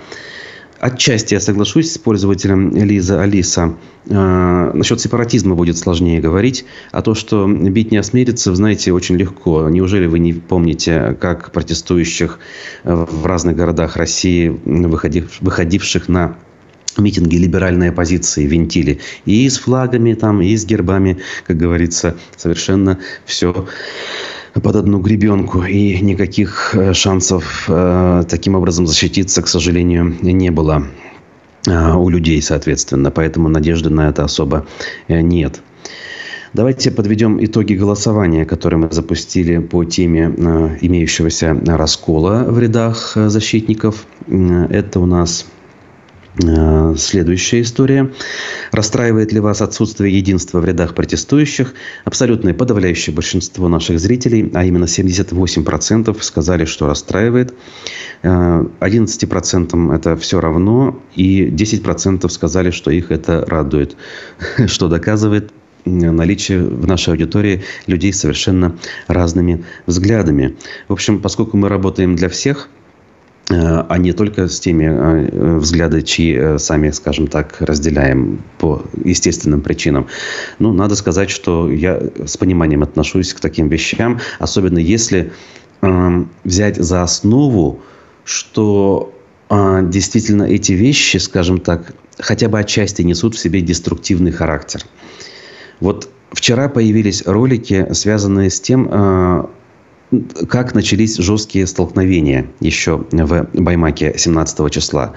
[0.81, 3.77] Отчасти я соглашусь с пользователем Лиза Алиса.
[4.07, 6.65] Э, насчет сепаратизма будет сложнее говорить.
[6.91, 9.69] А то, что бить не осмелится, знаете, очень легко.
[9.69, 12.41] Неужели вы не помните, как протестующих
[12.83, 16.37] в разных городах России, выходив, выходивших на
[16.99, 19.01] митинги либеральной оппозиции винтили.
[19.25, 23.67] И с флагами, там, и с гербами, как говорится, совершенно все
[24.55, 25.63] под одну гребенку.
[25.63, 30.87] И никаких э, шансов э, таким образом защититься, к сожалению, не было
[31.67, 33.11] э, у людей, соответственно.
[33.11, 34.67] Поэтому надежды на это особо
[35.09, 35.63] э, нет.
[36.55, 43.31] Давайте подведем итоги голосования, которые мы запустили по теме э, имеющегося раскола в рядах э,
[43.31, 44.07] защитников.
[44.29, 45.47] Это у нас
[46.97, 48.11] следующая история.
[48.71, 51.75] Расстраивает ли вас отсутствие единства в рядах протестующих?
[52.05, 57.55] Абсолютное подавляющее большинство наших зрителей, а именно 78% сказали, что расстраивает.
[58.23, 61.03] 11% э, это все равно.
[61.15, 63.97] И 10% сказали, что их это радует.
[64.67, 65.53] Что доказывает
[65.85, 70.57] наличие в нашей аудитории людей с совершенно разными взглядами.
[70.89, 72.82] В общем, поскольку мы работаем для всех– Э,
[73.49, 79.61] а не только с теми э, взгляды, чьи э, сами, скажем так, разделяем по естественным
[79.61, 80.07] причинам.
[80.59, 85.33] Ну, надо сказать, что я с пониманием отношусь к таким вещам, особенно если
[85.83, 87.81] э, взять за основу,
[88.25, 89.13] что
[89.51, 94.83] э, действительно эти вещи, скажем так, хотя бы отчасти несут в себе деструктивный характер.
[95.81, 99.47] Вот вчера появились ролики, связанные с тем, э,
[100.49, 105.15] как начались жесткие столкновения еще в Баймаке 17 числа.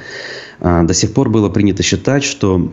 [0.59, 2.71] А, до сих пор было принято считать, что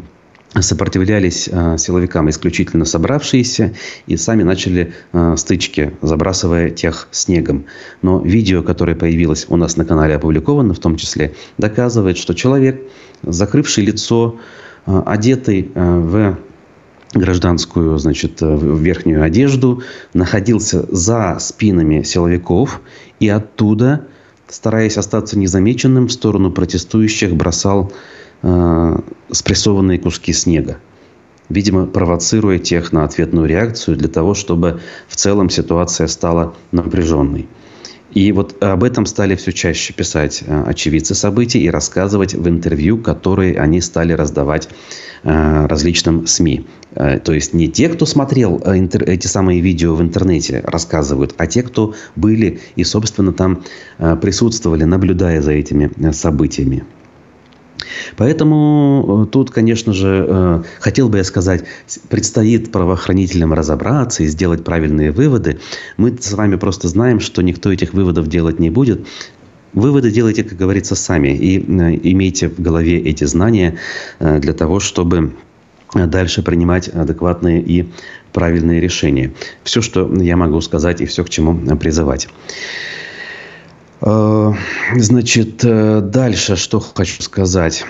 [0.58, 3.74] сопротивлялись а, силовикам исключительно собравшиеся
[4.06, 7.64] и сами начали а, стычки, забрасывая тех снегом.
[8.02, 12.80] Но видео, которое появилось у нас на канале опубликовано, в том числе, доказывает, что человек,
[13.22, 14.38] закрывший лицо,
[14.84, 16.38] одетый в
[17.14, 19.82] гражданскую, значит, э, верхнюю одежду,
[20.14, 22.80] находился за спинами силовиков
[23.20, 24.06] и оттуда,
[24.48, 27.92] стараясь остаться незамеченным, в сторону протестующих бросал
[28.42, 28.98] э,
[29.30, 30.78] спрессованные куски снега.
[31.48, 37.46] Видимо, провоцируя тех на ответную реакцию для того, чтобы в целом ситуация стала напряженной.
[38.14, 42.98] И вот об этом стали все чаще писать э, очевидцы событий и рассказывать в интервью,
[42.98, 44.68] которые они стали раздавать
[45.22, 46.66] э, различным СМИ.
[46.94, 51.62] Э, то есть не те, кто смотрел эти самые видео в интернете, рассказывают, а те,
[51.62, 53.64] кто были и, собственно, там
[54.20, 56.84] присутствовали, наблюдая за этими событиями.
[58.16, 61.64] Поэтому э, тут, конечно же, э, хотел бы я сказать,
[62.08, 65.58] предстоит правоохранителям разобраться и сделать правильные выводы.
[65.96, 69.06] Мы с вами просто знаем, что никто этих выводов делать не будет.
[69.72, 73.78] Выводы делайте, как говорится, сами и э, имейте в голове эти знания
[74.20, 75.32] для того, чтобы
[75.94, 77.88] дальше принимать адекватные и
[78.32, 79.32] правильные решения.
[79.62, 82.28] Все, что я могу сказать и все, к чему призывать.
[84.02, 84.52] Э,
[84.96, 87.84] значит, э, дальше что хочу сказать.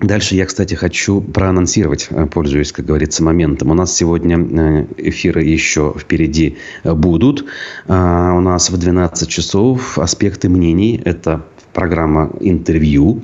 [0.00, 3.70] Дальше я, кстати, хочу проанонсировать, э, пользуясь, как говорится, моментом.
[3.70, 7.44] У нас сегодня эфиры еще впереди будут.
[7.86, 11.02] У нас в 12 часов аспекты мнений.
[11.04, 13.22] Это программа «Интервью»,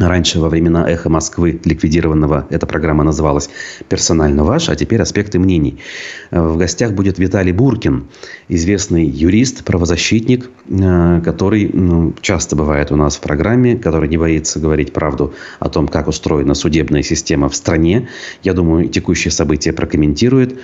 [0.00, 3.50] Раньше, во времена «Эхо Москвы» ликвидированного, эта программа называлась
[3.88, 5.78] «Персонально ваш», а теперь «Аспекты мнений».
[6.30, 8.04] В гостях будет Виталий Буркин,
[8.48, 14.58] известный юрист, правозащитник, э, который ну, часто бывает у нас в программе, который не боится
[14.58, 18.08] говорить правду о том, как устроена судебная система в стране.
[18.42, 20.58] Я думаю, текущие события прокомментирует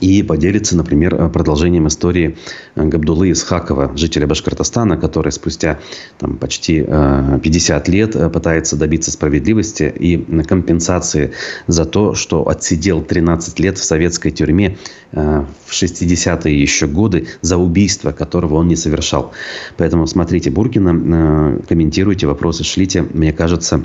[0.00, 2.36] и поделится, например, э, продолжением истории
[2.74, 5.78] э, Габдулы Исхакова, жителя Башкортостана, который спустя
[6.18, 11.32] там, почти 50 э, лет пытается добиться справедливости и компенсации
[11.66, 14.76] за то, что отсидел 13 лет в советской тюрьме
[15.12, 19.32] в 60-е еще годы за убийство, которого он не совершал.
[19.76, 23.02] Поэтому смотрите Буркина, комментируйте, вопросы шлите.
[23.02, 23.84] Мне кажется,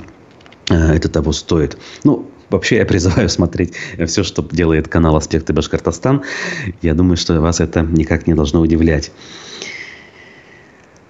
[0.68, 1.78] это того стоит.
[2.04, 3.72] Ну, Вообще я призываю смотреть
[4.06, 6.22] все, что делает канал «Аспекты Башкортостан».
[6.82, 9.10] Я думаю, что вас это никак не должно удивлять.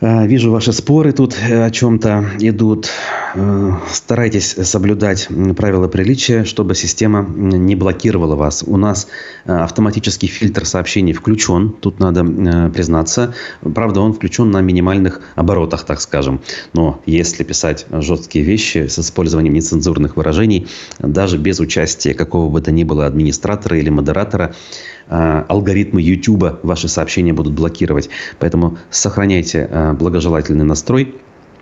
[0.05, 2.91] А, вижу ваши споры тут э, о чем-то идут.
[3.37, 8.65] Э, старайтесь соблюдать правила приличия, чтобы система не блокировала вас.
[8.67, 9.07] У нас
[9.45, 12.25] э, автоматический фильтр сообщений включен, тут надо
[12.71, 13.35] признаться.
[13.61, 16.41] Правда, он включен на минимальных оборотах, так скажем.
[16.73, 20.67] Но если писать жесткие вещи с использованием нецензурных выражений,
[20.99, 24.53] даже без участия какого бы то ни было администратора или модератора,
[25.02, 28.09] Э, алгоритмы YouTube ваши сообщения будут блокировать.
[28.39, 31.15] Поэтому сохраняйте э, благожелательный настрой,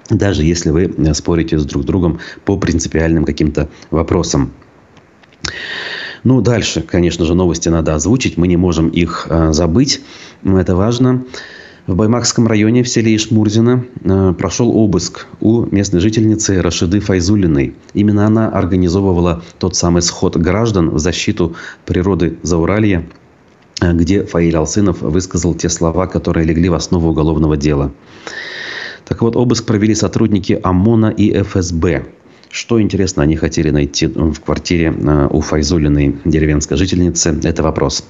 [0.09, 4.53] даже если вы э, спорите с друг другом по принципиальным каким-то вопросам.
[6.23, 8.37] Ну, дальше, конечно же, новости надо озвучить.
[8.37, 10.01] Мы не можем их э, забыть.
[10.45, 11.25] Это важно.
[11.87, 17.75] В Баймакском районе в селе Ишмурзино э, прошел обыск у местной жительницы Рашиды Файзулиной.
[17.95, 23.07] Именно она организовывала тот самый сход граждан в защиту природы Зауралья–
[23.81, 27.93] где Фаиль Алсынов высказал те слова, которые легли в основу уголовного дела.
[29.07, 32.05] Так вот, обыск провели сотрудники ОМОНа и ФСБ.
[32.51, 37.39] Что интересно, они хотели найти в квартире э, у Файзулиной деревенской жительницы?
[37.45, 38.05] Это вопрос.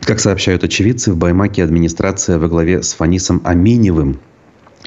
[0.00, 4.18] Как сообщают очевидцы, в Баймаке администрация во главе с Фанисом Аминевым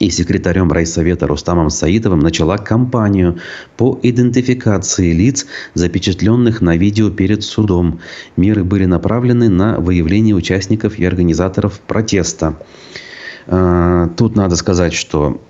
[0.03, 3.39] и секретарем райсовета Рустамом Саидовым начала кампанию
[3.77, 8.01] по идентификации лиц, запечатленных на видео перед судом.
[8.35, 12.57] Меры были направлены на выявление участников и организаторов протеста.
[13.47, 15.41] А, тут надо сказать, что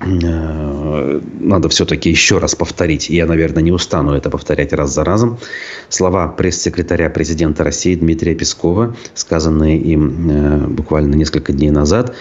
[0.00, 5.38] э, надо все-таки еще раз повторить, я, наверное, не устану это повторять раз за разом,
[5.90, 12.14] слова пресс-секретаря президента России Дмитрия Пескова, сказанные им э, буквально несколько дней назад,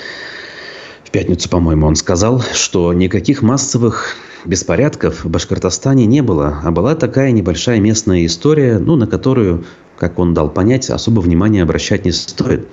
[1.13, 7.31] пятницу, по-моему, он сказал, что никаких массовых беспорядков в Башкортостане не было, а была такая
[7.31, 9.63] небольшая местная история, ну, на которую,
[9.95, 12.67] как он дал понять, особо внимания обращать не стоит.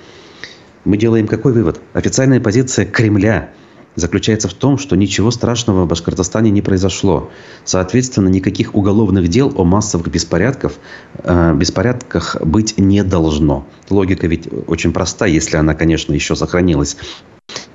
[0.86, 1.80] Мы делаем какой вывод?
[1.92, 3.50] Официальная позиция Кремля
[3.96, 7.30] заключается в том, что ничего страшного в Башкортостане не произошло.
[7.64, 10.72] Соответственно, никаких уголовных дел о массовых беспорядках,
[11.18, 13.66] э, беспорядках быть не должно.
[13.88, 16.96] Логика ведь очень проста, если она, конечно, еще сохранилась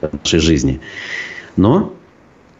[0.01, 0.81] нашей жизни.
[1.57, 1.93] Но,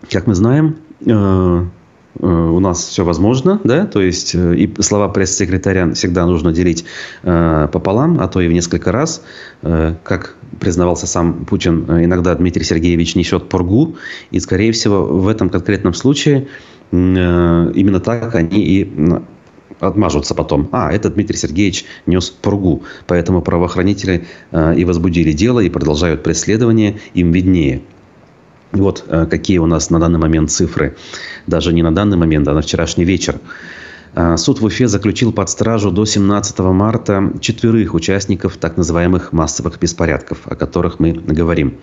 [0.10, 5.10] как мы знаем, э, э, у нас все возможно, да, то есть э, и слова
[5.10, 6.86] пресс-секретаря всегда нужно делить
[7.22, 9.22] пополам, а то и в несколько раз.
[9.62, 13.96] Как признавался сам Путин, иногда Дмитрий Сергеевич несет пургу,
[14.32, 16.48] и, скорее всего, в этом конкретном случае
[16.92, 19.22] именно так они и
[19.80, 20.70] отмажутся потом.
[20.72, 22.84] А, это Дмитрий Сергеевич нес пургу.
[23.08, 27.00] Поэтому правоохранители э, и возбудили дело, и продолжают преследование.
[27.14, 27.82] Им виднее.
[28.72, 30.96] Вот э, какие у нас на данный момент цифры.
[31.48, 33.40] Даже не на данный момент, а на вчерашний вечер.
[34.16, 39.78] Э, суд в Уфе заключил под стражу до 17 марта четверых участников так называемых массовых
[39.80, 41.78] беспорядков, о которых мы говорим.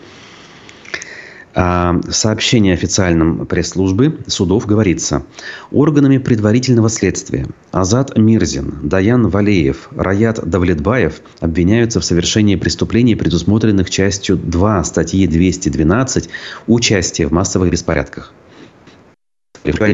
[1.54, 5.24] А, в сообщении официальном пресс-службы судов говорится,
[5.70, 14.38] органами предварительного следствия Азат Мирзин, Даян Валеев, Раят Давлетбаев обвиняются в совершении преступлений, предусмотренных частью
[14.38, 16.30] 2 статьи 212
[16.66, 18.32] «Участие в массовых беспорядках».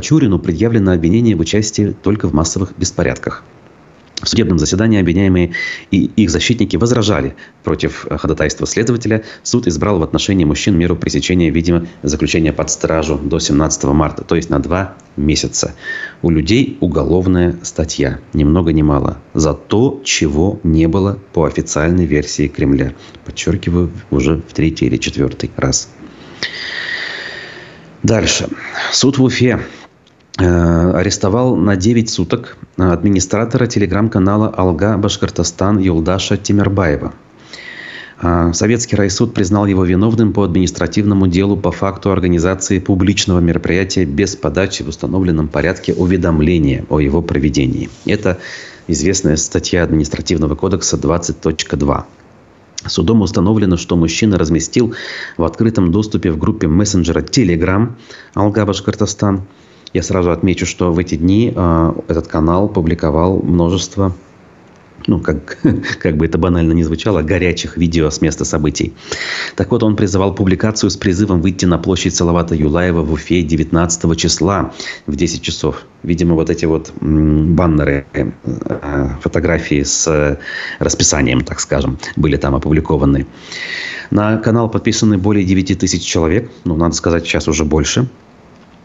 [0.01, 3.45] Чурину предъявлено обвинение в участии только в массовых беспорядках.
[4.21, 5.53] В судебном заседании обвиняемые
[5.93, 9.23] и их защитники возражали против ходатайства следователя.
[9.45, 14.35] Суд избрал в отношении мужчин меру пресечения, видимо, заключения под стражу до 17 марта, то
[14.35, 15.75] есть на два месяца.
[16.23, 22.05] У людей уголовная статья, ни много ни мало, за то, чего не было по официальной
[22.05, 22.95] версии Кремля.
[23.25, 25.91] Подчеркиваю, уже в третий или четвертый раз.
[28.03, 28.49] Дальше.
[28.92, 29.61] Суд в Уфе
[30.40, 37.12] Э, арестовал на 9 суток администратора телеграм-канала «Алга Башкортостан» Юлдаша Тимирбаева.
[38.20, 44.36] А, Советский райсуд признал его виновным по административному делу по факту организации публичного мероприятия без
[44.36, 47.90] подачи в установленном порядке уведомления о его проведении.
[48.07, 48.38] Это
[48.86, 52.05] известная статья административного кодекса 20.2.
[52.89, 54.95] Судом установлено, что мужчина разместил
[55.36, 57.93] в открытом доступе в группе мессенджера Telegram
[58.34, 59.43] Алга Башкортостан.
[59.93, 64.12] Я сразу отмечу, что в эти дни э, этот канал публиковал множество
[65.09, 65.59] ну, как,
[65.99, 68.93] как бы это банально не звучало, горячих видео с места событий.
[69.57, 74.17] Так вот, он призывал публикацию с призывом выйти на площадь Салавата Юлаева в Уфе 19
[74.17, 74.73] числа
[75.07, 75.87] в 10 часов.
[76.03, 78.31] Видимо, вот эти вот баннеры, э,
[79.23, 80.39] фотографии с
[80.79, 83.27] расписанием, так скажем, были там опубликованы.
[84.11, 88.07] На канал подписаны более 9 тысяч человек, ну, надо сказать, сейчас уже больше–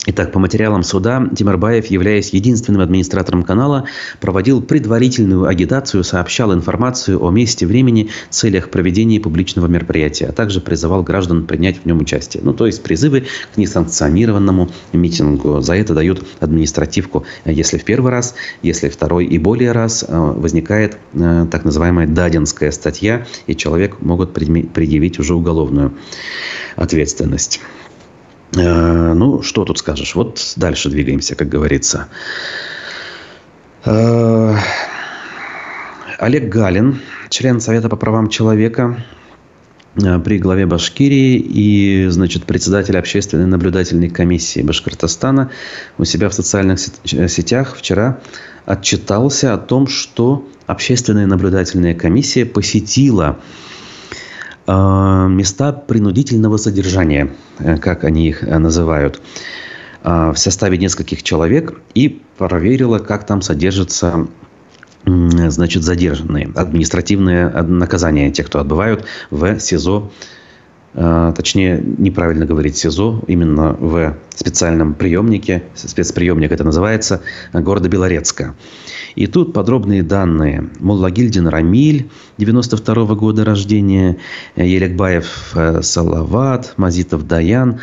[0.05, 3.85] Итак, по материалам суда Тимирбаев, являясь единственным администратором канала,
[4.19, 11.03] проводил предварительную агитацию, сообщал информацию о месте, времени, целях проведения публичного мероприятия, а также призывал
[11.03, 12.43] граждан принять в нем участие.
[12.43, 15.61] Ну, то есть призывы к несанкционированному митингу.
[15.61, 20.97] За это дают административку, если в первый раз, если второй и более раз э, возникает
[21.13, 25.93] э, так называемая дадинская статья, и человек могут предъявить уже уголовную
[26.75, 27.61] ответственность.
[28.55, 30.15] Э, ну, что тут скажешь?
[30.15, 32.07] Вот дальше двигаемся, как говорится.
[33.85, 34.55] Э,
[36.19, 39.03] Олег Галин, член Совета по правам человека
[39.95, 45.49] э, при главе Башкирии и, значит, председатель общественной наблюдательной комиссии Башкортостана
[45.97, 48.19] у себя в социальных сетях вчера
[48.65, 53.39] отчитался о том, что общественная наблюдательная комиссия посетила
[54.71, 59.21] места принудительного содержания, э, как они их э, называют,
[60.03, 64.27] а, в составе нескольких человек и проверила, как там содержатся
[65.05, 70.11] значит, задержанные, административные наказания тех, кто отбывают в СИЗО а,
[70.93, 77.21] точнее, неправильно говорить СИЗО, именно в специальном приемнике, спецприемник это называется,
[77.51, 78.53] города Белорецка.
[79.15, 80.69] И тут подробные данные.
[80.79, 84.17] Муллагильдин Рамиль, 92 -го года рождения,
[84.55, 87.79] Елекбаев э, Салават, Мазитов Даян,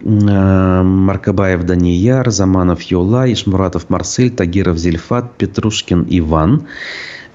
[0.00, 6.66] э, Маркабаев Данияр, Заманов Юла, Ишмуратов Марсель, Тагиров Зельфат, Петрушкин Иван.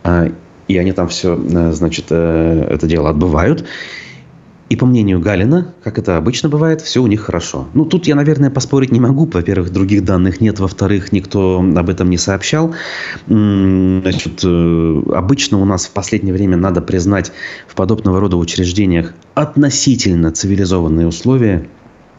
[0.03, 0.32] А,
[0.68, 3.66] и они там все, э, значит, это дело отбывают.
[4.68, 7.68] И по мнению Галина, как это обычно бывает, все у них хорошо.
[7.76, 9.30] Ну, тут я, наверное, поспорить не могу.
[9.32, 10.59] Во-первых, других данных нет.
[10.59, 12.74] Во-вторых, никто об этом не сообщал.
[13.28, 17.32] Значит, э, обычно у нас в последнее время, надо признать,
[17.68, 21.68] в подобного рода учреждениях относительно цивилизованные условия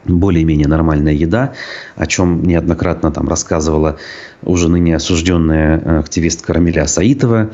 [0.09, 1.53] более-менее нормальная еда,
[1.97, 3.99] о чем неоднократно там рассказывала
[4.43, 7.51] уже ныне осужденная э, активистка Рамиля Саитова,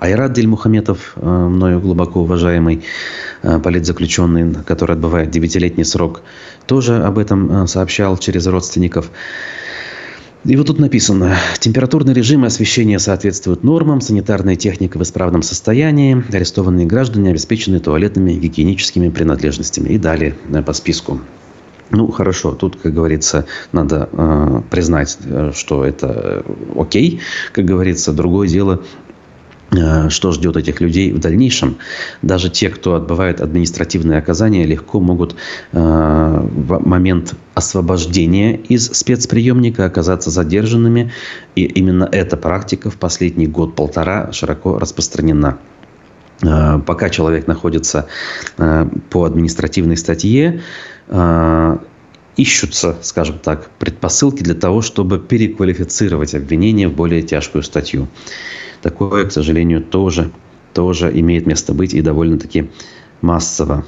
[0.00, 2.84] Айрат Дель Мухаметов, э, мною глубоко уважаемый
[3.42, 6.22] э, политзаключенный, который отбывает девятилетний срок,
[6.66, 9.10] тоже об этом сообщал через родственников.
[10.46, 16.22] И вот тут написано, температурный режим и освещение соответствуют нормам, санитарная техника в исправном состоянии,
[16.32, 19.88] арестованные граждане обеспечены туалетными гигиеническими принадлежностями.
[19.88, 21.20] И далее по списку.
[21.90, 26.44] Ну, хорошо, тут, как говорится, надо э, признать, э, что это
[26.76, 27.20] окей,
[27.52, 28.12] как говорится.
[28.12, 28.82] Другое дело,
[29.70, 31.76] э, что ждет этих людей в дальнейшем.
[32.22, 35.36] Даже те, кто отбывает административные оказания, легко могут
[35.72, 41.12] э, в момент освобождения из спецприемника оказаться задержанными.
[41.54, 45.58] И именно эта практика в последний год-полтора широко распространена.
[46.42, 48.06] Э, пока человек находится
[48.58, 50.60] э, по административной статье, э,
[52.36, 58.08] ищутся, скажем так, предпосылки для того, чтобы переквалифицировать обвинение в более тяжкую статью.
[58.82, 60.30] Такое, к сожалению, тоже,
[60.74, 62.70] тоже имеет место быть и довольно-таки
[63.20, 63.84] массово.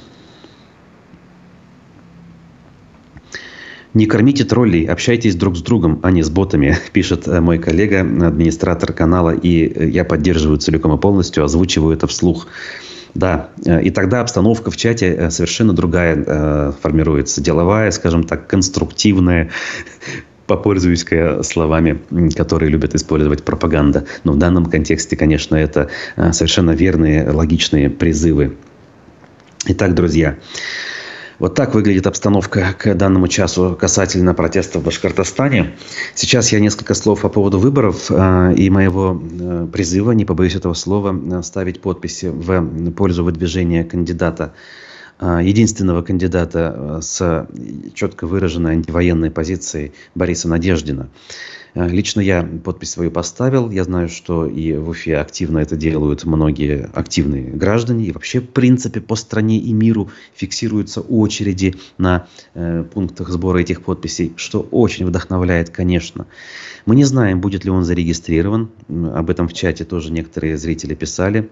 [3.93, 8.01] Не кормите троллей, общайтесь друг с другом, а не с ботами, пишет э, мой коллега,
[8.01, 12.47] администратор канала, и э, я поддерживаю целиком и полностью, озвучиваю это вслух.
[13.13, 17.41] Да, э, и тогда обстановка в чате совершенно другая формируется.
[17.41, 19.49] Деловая, скажем так, конструктивная,
[20.47, 21.05] попользуюсь
[21.43, 21.99] словами,
[22.35, 24.05] которые любят использовать пропаганда.
[24.23, 25.89] Но в данном контексте, конечно, это
[26.31, 28.57] совершенно верные, логичные призывы.
[29.65, 30.37] Итак, друзья,
[31.39, 35.75] вот так выглядит обстановка к данному часу касательно протестов в Башкортостане.
[36.13, 40.73] Сейчас я несколько слов по поводу выборов э, и моего э, призыва, не побоюсь этого
[40.73, 44.53] слова, ставить подписи в пользу выдвижения кандидата
[45.21, 47.45] единственного кандидата с
[47.93, 51.09] четко выраженной антивоенной позицией Бориса Надеждина.
[51.75, 53.69] А, лично я подпись свою поставил.
[53.69, 58.05] Я знаю, что и в Уфе активно это делают многие активные граждане.
[58.05, 63.83] И вообще, в принципе, по стране и миру фиксируются очереди на э, пунктах сбора этих
[63.83, 66.27] подписей, что очень вдохновляет, конечно.
[66.85, 68.69] Мы не знаем, будет ли он зарегистрирован.
[69.13, 71.49] Об этом в чате тоже некоторые зрители писали.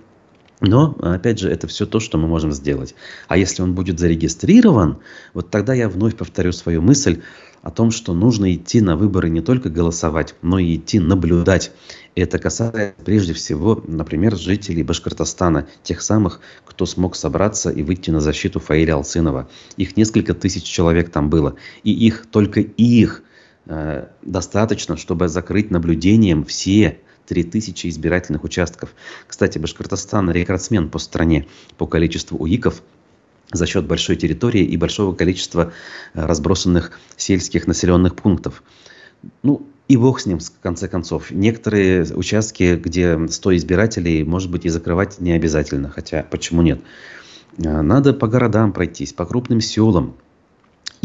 [0.59, 2.95] Но, опять же, это все то, что мы можем сделать.
[3.28, 4.97] А если он будет зарегистрирован,
[5.36, 7.22] вот тогда я вновь повторю свою мысль
[7.68, 11.74] о том, что нужно идти на выборы не только голосовать, но и идти наблюдать.
[12.15, 18.22] Это касается прежде всего, например, жителей Башкортостана, тех самых, кто смог собраться и выйти на
[18.22, 19.49] защиту Фаиля Алцинова.
[19.76, 21.55] Их несколько тысяч человек там было.
[21.84, 23.24] И их, только их
[23.65, 28.95] э, достаточно, чтобы закрыть наблюдением все 3000 избирательных участков.
[29.28, 31.47] Кстати, Башкортостан рекордсмен по стране
[31.78, 32.82] по количеству УИКов
[33.52, 35.72] за счет большой территории и большого количества
[36.14, 38.64] э, разбросанных сельских населенных пунктов.
[39.43, 41.32] Ну, и бог с ним, в конце концов.
[41.32, 45.89] Некоторые участки, где 100 избирателей, может быть, и закрывать не обязательно.
[45.89, 46.82] Хотя, почему нет?
[47.58, 50.16] Э, надо по городам пройтись, по крупным селам,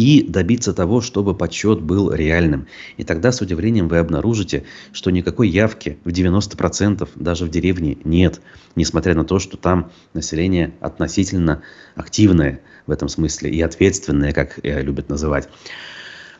[0.03, 2.67] и добиться того, чтобы подсчет был реальным.
[2.97, 8.41] И тогда с удивлением вы обнаружите, что никакой явки в 90% даже в деревне нет,
[8.75, 11.63] несмотря на то, что там население относительно
[11.95, 15.49] активное в этом смысле и ответственное, как любят называть.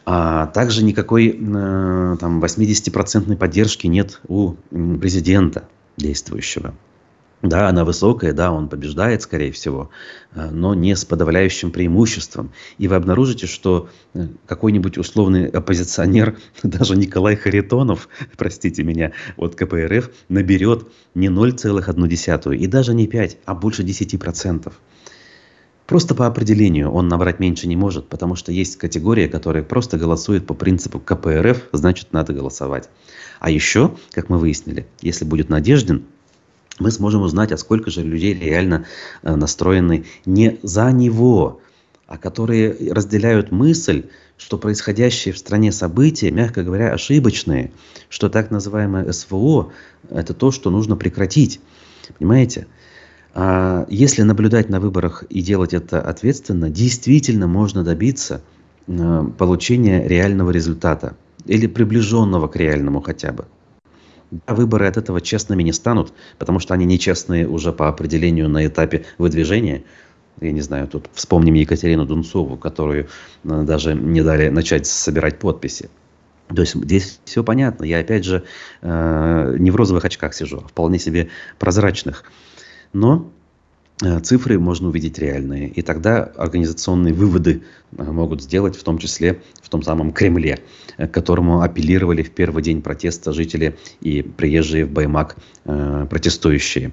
[0.05, 6.75] А также никакой э, там 80% поддержки нет у президента действующего.
[7.43, 9.91] Да, она высокая, да, он побеждает, скорее всего,
[10.33, 12.53] э, но не с подавляющим преимуществом.
[12.79, 20.11] И вы обнаружите, что э, какой-нибудь условный оппозиционер, даже Николай Харитонов, простите меня, от КПРФ,
[20.29, 20.87] наберет
[21.17, 24.73] не 0,1 и даже не 5, а больше 10%.
[25.87, 30.47] Просто по определению он набрать меньше не может, потому что есть категория, которая просто голосует
[30.47, 32.89] по принципу КПРФ, значит надо голосовать.
[33.41, 36.05] А еще, как мы выяснили, если будет Надеждин,
[36.79, 38.87] мы сможем узнать, а сколько же людей реально
[39.23, 41.61] э, настроены не за него,
[42.07, 44.05] а которые разделяют мысль,
[44.37, 47.73] что происходящие в стране события, мягко говоря, ошибочные,
[48.09, 49.73] что так называемое СВО–
[50.11, 51.61] это то, что нужно прекратить.
[52.19, 52.67] Понимаете?
[53.35, 58.43] А если наблюдать на выборах и делать это ответственно, действительно можно добиться
[58.87, 61.17] э, получения реального результата
[61.47, 63.47] или приближенного к реальному хотя бы.
[64.33, 68.67] Да, выборы от этого честными не станут, потому что они нечестные уже по определению на
[68.67, 69.85] этапе выдвижения.
[70.41, 73.09] Я не знаю, тут вспомним Екатерину Дунцову, которую
[73.45, 75.91] э, даже не дали начать собирать подписи.
[76.49, 77.85] То есть здесь все понятно.
[77.85, 78.45] Я опять же
[78.81, 81.29] э, не в розовых очках сижу, а вполне себе
[81.59, 82.25] прозрачных.
[82.95, 83.31] Но
[84.23, 85.69] цифры можно увидеть реальные.
[85.69, 87.63] И тогда организационные выводы
[87.97, 90.61] э, могут сделать, в том числе в том самом Кремле,
[90.97, 96.93] э, к которому апеллировали в первый день протеста жители и приезжие в Баймак протестующие.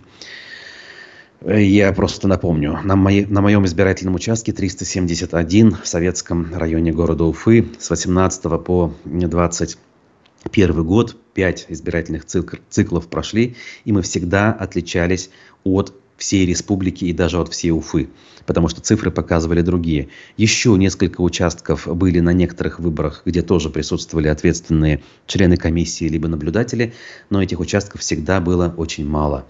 [1.45, 7.65] Я просто напомню, на, моей, на моем избирательном участке 371 в советском районе города Уфы
[7.79, 13.55] с 18 по 21 год 5 избирательных циклов прошли,
[13.85, 15.29] и мы всегда отличались
[15.63, 18.09] от всей республики и даже от всей Уфы,
[18.45, 20.09] потому что цифры показывали другие.
[20.37, 26.93] Еще несколько участков были на некоторых выборах, где тоже присутствовали ответственные члены комиссии либо наблюдатели,
[27.29, 29.45] но этих участков всегда было очень мало.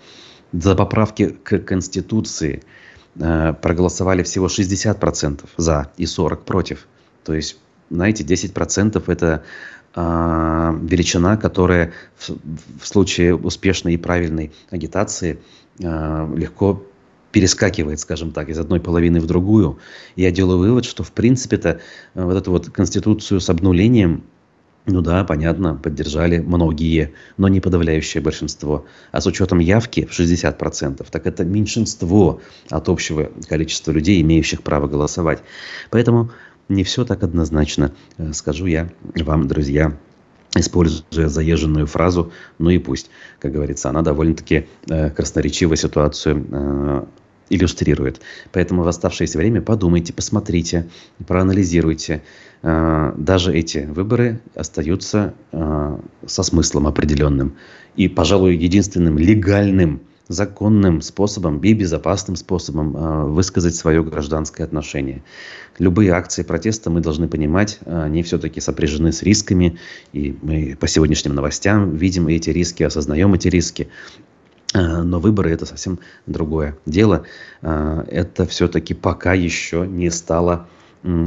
[0.54, 2.64] За поправки к Конституции
[3.16, 6.88] э, проголосовали всего 60% за и 40% против.
[7.24, 7.58] То есть,
[7.90, 9.44] знаете, 10% это
[9.96, 10.00] э,
[10.84, 12.30] величина, которая в,
[12.82, 16.84] в случае успешной и правильной агитации– а, легко
[17.32, 19.80] перескакивает, скажем так, из одной половины в другую.
[20.16, 21.80] Я делаю вывод, что в принципе-то
[22.14, 24.24] э, вот эту вот конституцию с обнулением,
[24.86, 28.86] ну да, понятно, поддержали многие, но не подавляющее большинство.
[29.12, 34.88] А с учетом явки в 60%, так это меньшинство от общего количества людей, имеющих право
[34.88, 35.44] голосовать.
[35.92, 36.32] Поэтому
[36.68, 39.98] не все так однозначно, э, скажу я вам, друзья,
[40.56, 43.10] используя заезженную фразу «ну и пусть».
[43.40, 47.06] Как говорится, она довольно-таки э, красноречиво ситуацию э,
[47.50, 48.22] иллюстрирует.
[48.52, 50.88] Поэтому в оставшееся время подумайте, посмотрите,
[51.28, 52.24] проанализируйте.
[52.62, 57.56] Э, даже эти выборы остаются э, со смыслом определенным.
[57.96, 65.24] И, пожалуй, единственным легальным законным способом и безопасным способом э, высказать свое гражданское отношение.
[65.80, 69.80] Любые акции протеста мы должны понимать, э, они все-таки сопряжены с рисками,
[70.14, 73.90] и мы по сегодняшним новостям видим эти риски, осознаем эти риски.
[74.72, 77.26] Но выборы это совсем другое дело.
[77.60, 80.68] Это все-таки пока еще не стало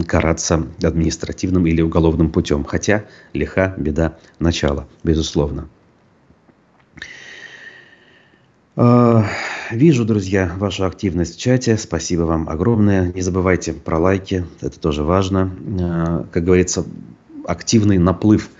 [0.06, 2.62] караться административным или уголовным путем.
[2.62, 5.68] Хотя лиха беда начала, безусловно.
[8.74, 9.26] А,
[9.70, 11.76] вижу, друзья, вашу активность в чате.
[11.76, 13.12] Спасибо вам огромное.
[13.12, 15.50] Не забывайте про лайки, это тоже важно.
[15.80, 16.84] А, как говорится,
[17.46, 18.50] активный наплыв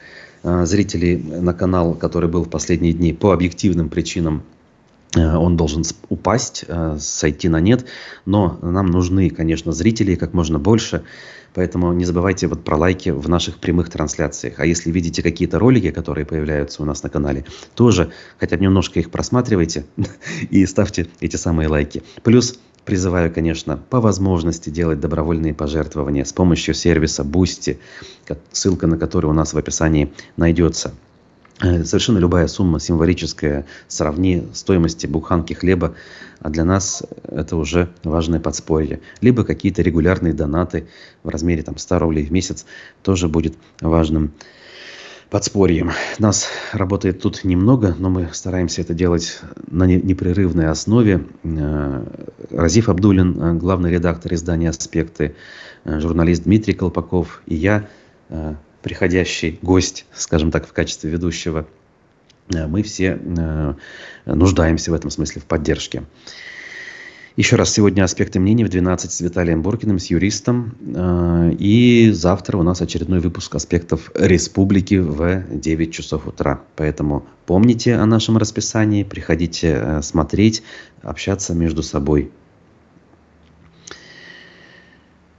[0.43, 4.52] а, зрителей на канал, который был в последние дни по объективным причинам Э,
[5.17, 7.85] он должен упасть, э, сойти на нет.
[8.25, 11.03] Но нам нужны, конечно, зрители как можно больше.
[11.55, 14.59] Поэтому не забывайте вот про лайки в наших прямых трансляциях.
[14.59, 17.45] А если видите какие-то ролики, которые появляются у нас на канале,
[17.75, 19.85] тоже хотя бы немножко их просматривайте
[20.51, 22.03] и ставьте эти самые лайки.
[22.23, 27.79] Плюс призываю, конечно, по возможности делать добровольные пожертвования с помощью сервиса Boosty,
[28.51, 30.95] ссылка на который у нас в описании найдется.
[31.63, 35.95] Э, совершенно любая сумма символическая сравни стоимости буханки хлеба,
[36.41, 39.01] а для нас это уже важное подспорье.
[39.21, 40.89] Либо какие-то регулярные донаты
[41.23, 42.67] в размере там, 100 рублей в месяц
[43.03, 44.33] тоже будет важным
[45.31, 45.93] подспорьем.
[46.19, 49.41] Нас работает тут немного, но мы стараемся это делать
[49.71, 51.25] на непрерывной основе.
[51.45, 52.05] Э,
[52.51, 55.37] Разиф Абдулин, э, главный редактор издания «Аспекты»,
[55.85, 57.89] журналист Дмитрий Колпаков и я,
[58.83, 61.67] приходящий гость, скажем так, в качестве ведущего,
[62.53, 63.75] э, мы все э,
[64.27, 66.05] нуждаемся в этом смысле в поддержке.
[67.35, 70.77] Еще раз, сегодня аспекты мнений в 12 с Виталием Боркиным, с юристом.
[70.95, 76.61] Э, и завтра у нас очередной выпуск аспектов республики в 9 часов утра.
[76.77, 80.63] Поэтому помните о нашем расписании, приходите смотреть,
[81.03, 82.31] общаться между собой.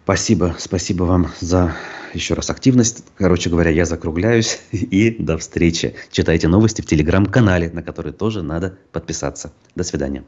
[0.04, 1.74] Спасибо, спасибо вам за
[2.16, 3.04] еще раз активность.
[3.16, 5.96] Короче говоря, я закругляюсь и до встречи.
[6.12, 9.52] Читайте новости в телеграм-канале, на который тоже надо подписаться.
[9.76, 10.24] До свидания.